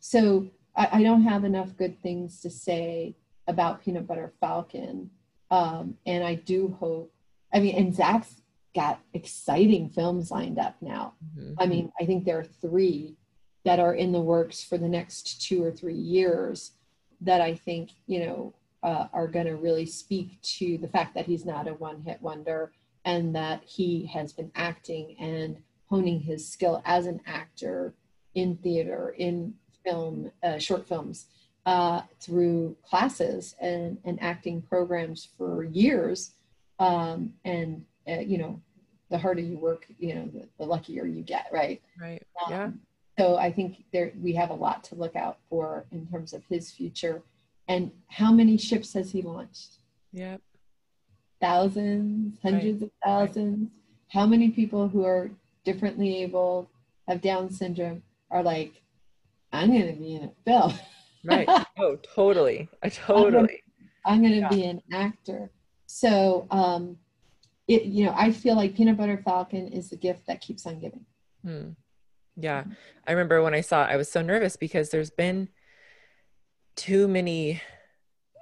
[0.00, 5.10] So I, I don't have enough good things to say about Peanut Butter Falcon.
[5.50, 7.12] Um, and I do hope,
[7.52, 8.42] I mean, and Zack's
[8.74, 11.14] got exciting films lined up now.
[11.38, 11.54] Mm-hmm.
[11.58, 13.16] I mean, I think there are three
[13.64, 16.72] that are in the works for the next two or three years
[17.20, 21.26] that I think, you know, uh, are going to really speak to the fact that
[21.26, 22.72] he's not a one hit wonder
[23.04, 25.56] and that he has been acting and
[25.88, 27.94] honing his skill as an actor
[28.34, 31.26] in theater, in film, uh, short films,
[31.64, 36.32] uh, through classes and, and acting programs for years.
[36.78, 38.60] Um, and, uh, you know,
[39.10, 41.80] the harder you work, you know, the, the luckier you get, right?
[42.00, 42.22] Right.
[42.44, 42.70] Um, yeah.
[43.18, 46.44] So I think there we have a lot to look out for in terms of
[46.48, 47.22] his future
[47.68, 49.78] and how many ships has he launched?
[50.12, 50.40] Yep.
[51.40, 52.82] Thousands, hundreds right.
[52.82, 53.70] of thousands.
[53.70, 53.80] Right.
[54.08, 55.30] How many people who are
[55.66, 56.70] differently able,
[57.06, 58.80] have Down syndrome, are like,
[59.52, 60.72] I'm going to be in a film.
[61.24, 61.48] right.
[61.78, 62.70] Oh, totally.
[62.82, 63.62] I totally.
[64.06, 64.48] I'm going to yeah.
[64.48, 65.50] be an actor.
[65.86, 66.96] So, um,
[67.68, 70.78] it, you know, I feel like Peanut Butter Falcon is the gift that keeps on
[70.78, 71.04] giving.
[71.44, 71.70] Hmm.
[72.36, 72.64] Yeah.
[73.06, 75.48] I remember when I saw it, I was so nervous because there's been
[76.76, 77.60] too many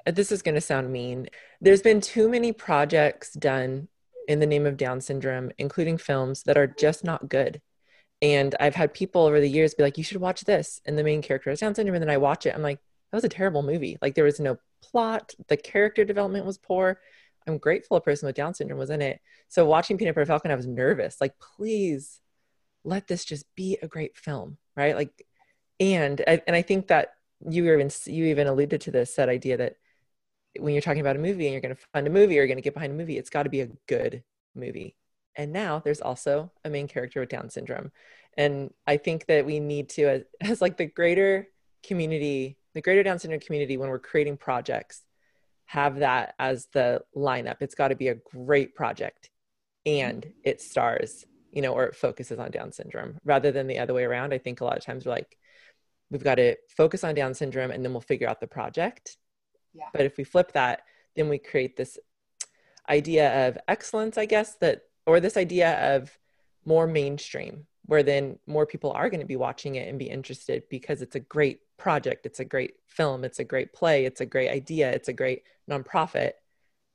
[0.06, 1.28] this is going to sound mean
[1.60, 3.88] there's been too many projects done
[4.28, 7.60] in the name of down syndrome including films that are just not good.
[8.22, 10.80] And i've had people over the years be like you should watch this.
[10.86, 12.54] And the main character has down syndrome and then i watch it.
[12.54, 13.98] I'm like that was a terrible movie.
[14.02, 15.34] Like there was no plot.
[15.48, 17.00] The character development was poor.
[17.46, 19.20] I'm grateful a person with down syndrome was in it.
[19.48, 21.20] So watching peanut butter falcon i was nervous.
[21.20, 22.20] Like please
[22.84, 24.96] let this just be a great film right?
[24.96, 25.26] Like
[25.80, 27.14] and and i think that
[27.48, 29.74] you even you even alluded to this that idea that
[30.58, 32.46] when you're talking about a movie and you're going to fund a movie or you're
[32.46, 34.22] going to get behind a movie, it's got to be a good
[34.54, 34.96] movie.
[35.36, 37.90] And now there's also a main character with Down syndrome,
[38.36, 41.48] and I think that we need to, as, as like the greater
[41.82, 45.02] community, the greater Down syndrome community, when we're creating projects,
[45.66, 47.56] have that as the lineup.
[47.60, 49.30] It's got to be a great project,
[49.86, 53.94] and it stars, you know, or it focuses on Down syndrome rather than the other
[53.94, 54.32] way around.
[54.32, 55.36] I think a lot of times we're like,
[56.10, 59.16] we've got to focus on Down syndrome and then we'll figure out the project.
[59.74, 59.88] Yeah.
[59.92, 60.82] But if we flip that,
[61.16, 61.98] then we create this
[62.88, 66.16] idea of excellence, I guess, that, or this idea of
[66.64, 70.62] more mainstream, where then more people are going to be watching it and be interested
[70.70, 74.26] because it's a great project, it's a great film, it's a great play, it's a
[74.26, 76.32] great idea, it's a great nonprofit.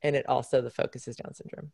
[0.01, 1.71] And it also, the focus is Down syndrome.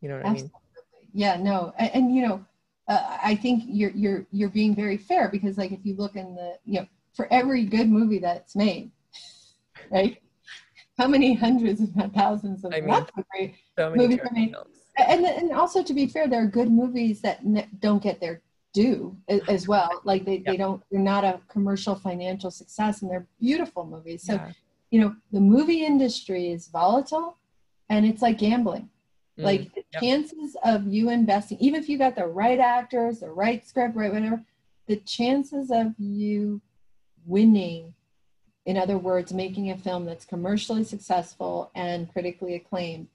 [0.00, 0.50] You know what Absolutely.
[0.54, 1.08] I mean?
[1.14, 1.72] Yeah, no.
[1.78, 2.44] And, and you know,
[2.88, 6.34] uh, I think you're you're you're being very fair because like if you look in
[6.34, 8.90] the you know for every good movie that's made,
[9.90, 10.18] right?
[10.98, 14.54] How many hundreds if not thousands of I mean, great so movies are made?
[14.98, 18.42] And and also to be fair, there are good movies that ne- don't get their
[18.74, 19.16] due
[19.48, 20.00] as well.
[20.04, 24.22] Like they, they don't they're not a commercial financial success and they're beautiful movies.
[24.24, 24.52] So yeah.
[24.90, 27.38] you know the movie industry is volatile
[27.88, 28.88] and it's like gambling
[29.38, 30.02] Mm, like the yep.
[30.02, 34.12] chances of you investing, even if you got the right actors, the right script, right
[34.12, 34.42] whatever,
[34.86, 36.60] the chances of you
[37.24, 37.94] winning,
[38.66, 43.08] in other words, making a film that's commercially successful and critically acclaimed,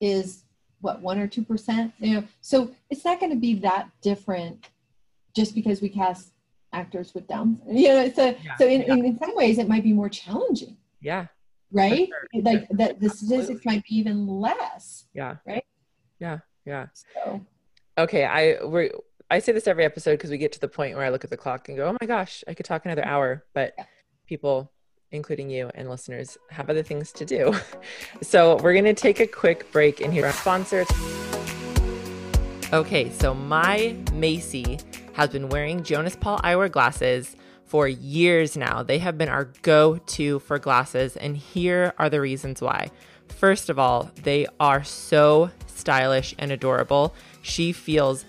[0.00, 0.44] is
[0.80, 1.92] what one or two percent.
[1.98, 4.66] You know, so it's not going to be that different
[5.34, 6.32] just because we cast
[6.72, 7.60] actors with Downs.
[7.68, 8.94] You know, so yeah, so in, yeah.
[8.94, 10.76] in, in some ways it might be more challenging.
[11.00, 11.26] Yeah,
[11.72, 12.08] right?
[12.08, 12.42] Sure.
[12.42, 12.76] Like yeah.
[12.76, 15.04] that the statistics might be even less.
[15.14, 15.36] Yeah.
[15.46, 15.64] Right.
[16.18, 16.38] Yeah.
[16.64, 16.86] Yeah.
[17.14, 17.40] So.
[17.96, 18.24] Okay.
[18.24, 18.90] I we
[19.30, 21.30] I say this every episode because we get to the point where I look at
[21.30, 23.84] the clock and go, "Oh my gosh, I could talk another hour," but yeah.
[24.26, 24.72] people
[25.12, 27.54] including you and listeners, have other things to do.
[28.22, 30.86] so we're going to take a quick break and hear our sponsors.
[32.72, 34.78] Okay, so my Macy
[35.14, 37.34] has been wearing Jonas Paul eyewear glasses
[37.64, 38.82] for years now.
[38.82, 42.90] They have been our go to for glasses, and here are the reasons why.
[43.28, 47.14] First of all, they are so stylish and adorable.
[47.42, 48.24] She feels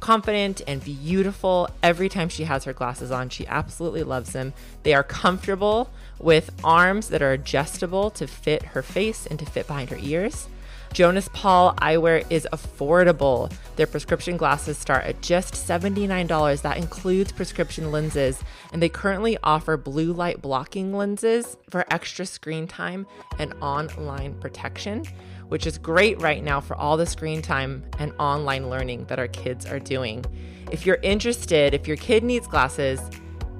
[0.00, 3.28] confident and beautiful every time she has her glasses on.
[3.28, 4.52] She absolutely loves them.
[4.82, 9.66] They are comfortable with arms that are adjustable to fit her face and to fit
[9.66, 10.48] behind her ears.
[10.92, 13.52] Jonas Paul eyewear is affordable.
[13.76, 16.62] Their prescription glasses start at just $79.
[16.62, 18.42] That includes prescription lenses,
[18.72, 23.06] and they currently offer blue light blocking lenses for extra screen time
[23.38, 25.04] and online protection,
[25.48, 29.28] which is great right now for all the screen time and online learning that our
[29.28, 30.24] kids are doing.
[30.70, 33.00] If you're interested, if your kid needs glasses,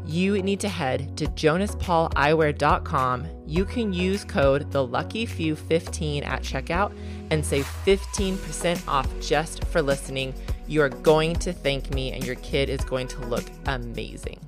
[0.07, 3.27] you need to head to jonaspaul.eyewear.com.
[3.45, 6.97] You can use code the lucky few 15 at checkout
[7.31, 10.33] and save 15% off just for listening.
[10.69, 14.39] You are going to thank me and your kid is going to look amazing.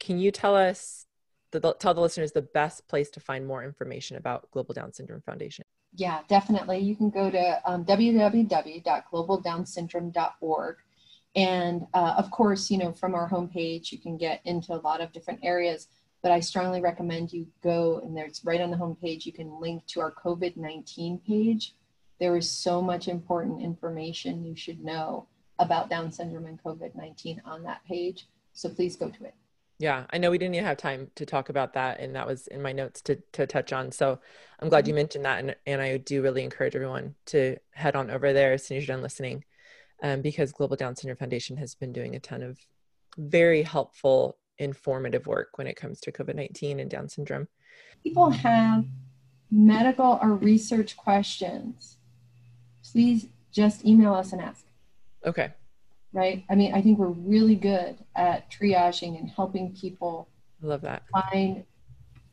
[0.00, 1.06] Can you tell us
[1.52, 5.22] the, tell the listeners the best place to find more information about Global Down Syndrome
[5.22, 5.64] Foundation?
[5.94, 6.78] Yeah, definitely.
[6.78, 10.76] You can go to um, www.globaldownsyndrome.org
[11.34, 15.00] and uh, of course, you know, from our homepage, you can get into a lot
[15.00, 15.88] of different areas,
[16.22, 19.86] but I strongly recommend you go and there's right on the homepage, you can link
[19.88, 21.74] to our COVID 19 page.
[22.20, 25.26] There is so much important information you should know
[25.58, 28.28] about Down syndrome and COVID 19 on that page.
[28.52, 29.34] So please go to it.
[29.82, 32.46] Yeah, I know we didn't even have time to talk about that, and that was
[32.46, 33.90] in my notes to to touch on.
[33.90, 34.20] So
[34.60, 34.98] I'm glad you mm-hmm.
[34.98, 38.64] mentioned that, and and I do really encourage everyone to head on over there as
[38.64, 39.42] soon as you're done listening
[40.00, 42.60] um, because Global Down Syndrome Foundation has been doing a ton of
[43.18, 47.48] very helpful, informative work when it comes to COVID 19 and Down syndrome.
[48.04, 48.84] People have
[49.50, 51.96] medical or research questions.
[52.92, 54.64] Please just email us and ask.
[55.26, 55.52] Okay.
[56.12, 56.44] Right?
[56.50, 60.28] I mean, I think we're really good at triaging and helping people
[60.62, 61.04] I love that.
[61.10, 61.64] find,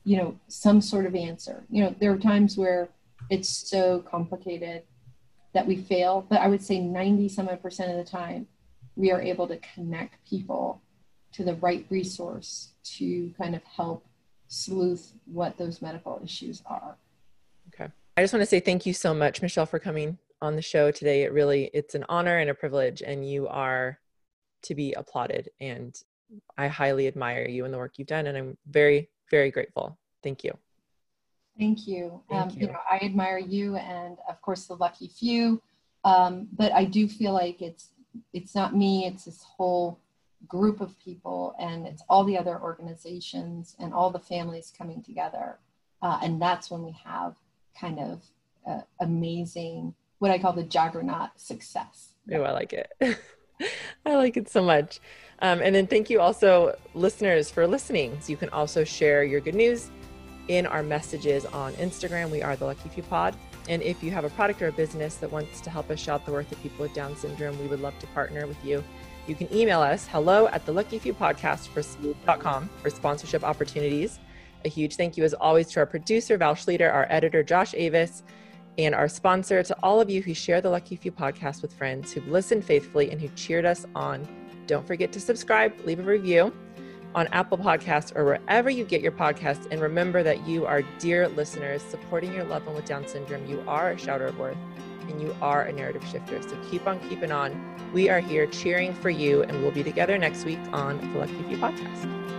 [0.04, 1.64] you know, some sort of answer.
[1.70, 2.90] You know, there are times where
[3.30, 4.84] it's so complicated
[5.54, 8.48] that we fail, but I would say 90 some odd percent of the time,
[8.96, 10.82] we are able to connect people
[11.32, 14.06] to the right resource to kind of help
[14.48, 16.98] sleuth what those medical issues are.
[17.74, 17.92] Okay.
[18.18, 20.92] I just want to say thank you so much, Michelle, for coming on the show
[20.92, 21.24] today.
[21.24, 24.00] It really, it's an honor and a privilege, and you are
[24.64, 25.50] to be applauded.
[25.60, 25.96] And
[26.58, 29.98] I highly admire you and the work you've done, and I'm very, very grateful.
[30.24, 30.58] Thank you.
[31.60, 32.22] Thank you.
[32.30, 32.68] Thank um, you.
[32.68, 32.68] you.
[32.68, 35.62] know, I admire you and of course the lucky few.
[36.06, 37.90] Um, but I do feel like it's
[38.34, 40.00] it's not me, it's this whole
[40.48, 45.60] group of people and it's all the other organizations and all the families coming together.
[46.02, 47.36] Uh, and that's when we have
[47.80, 48.24] kind of
[48.66, 52.14] uh, amazing, what I call the juggernaut success.
[52.32, 52.92] Oh, I like it.
[54.06, 55.00] I like it so much.
[55.42, 58.18] Um, and then thank you also, listeners, for listening.
[58.22, 59.90] So you can also share your good news
[60.50, 62.30] in our messages on Instagram.
[62.30, 63.36] We are the Lucky Few Pod.
[63.70, 66.26] And if you have a product or a business that wants to help us shout
[66.26, 68.84] the worth of people with Down syndrome, we would love to partner with you.
[69.28, 74.20] You can email us hello at the Lucky Few Podcast for, for sponsorship opportunities.
[74.66, 78.24] A huge thank you, as always, to our producer, Val Schleter, our editor, Josh Avis,
[78.86, 82.12] and our sponsor, to all of you who share the Lucky Few podcast with friends,
[82.12, 84.28] who've listened faithfully, and who cheered us on.
[84.68, 86.54] Don't forget to subscribe, leave a review
[87.16, 89.68] on Apple Podcasts or wherever you get your podcasts.
[89.72, 93.46] And remember that you are dear listeners supporting your loved one with Down syndrome.
[93.48, 94.58] You are a shouter of worth
[95.10, 96.42] and you are a narrative shifter.
[96.42, 97.76] So keep on keeping on.
[97.94, 101.42] We are here cheering for you, and we'll be together next week on the Lucky
[101.48, 102.39] Few Podcast.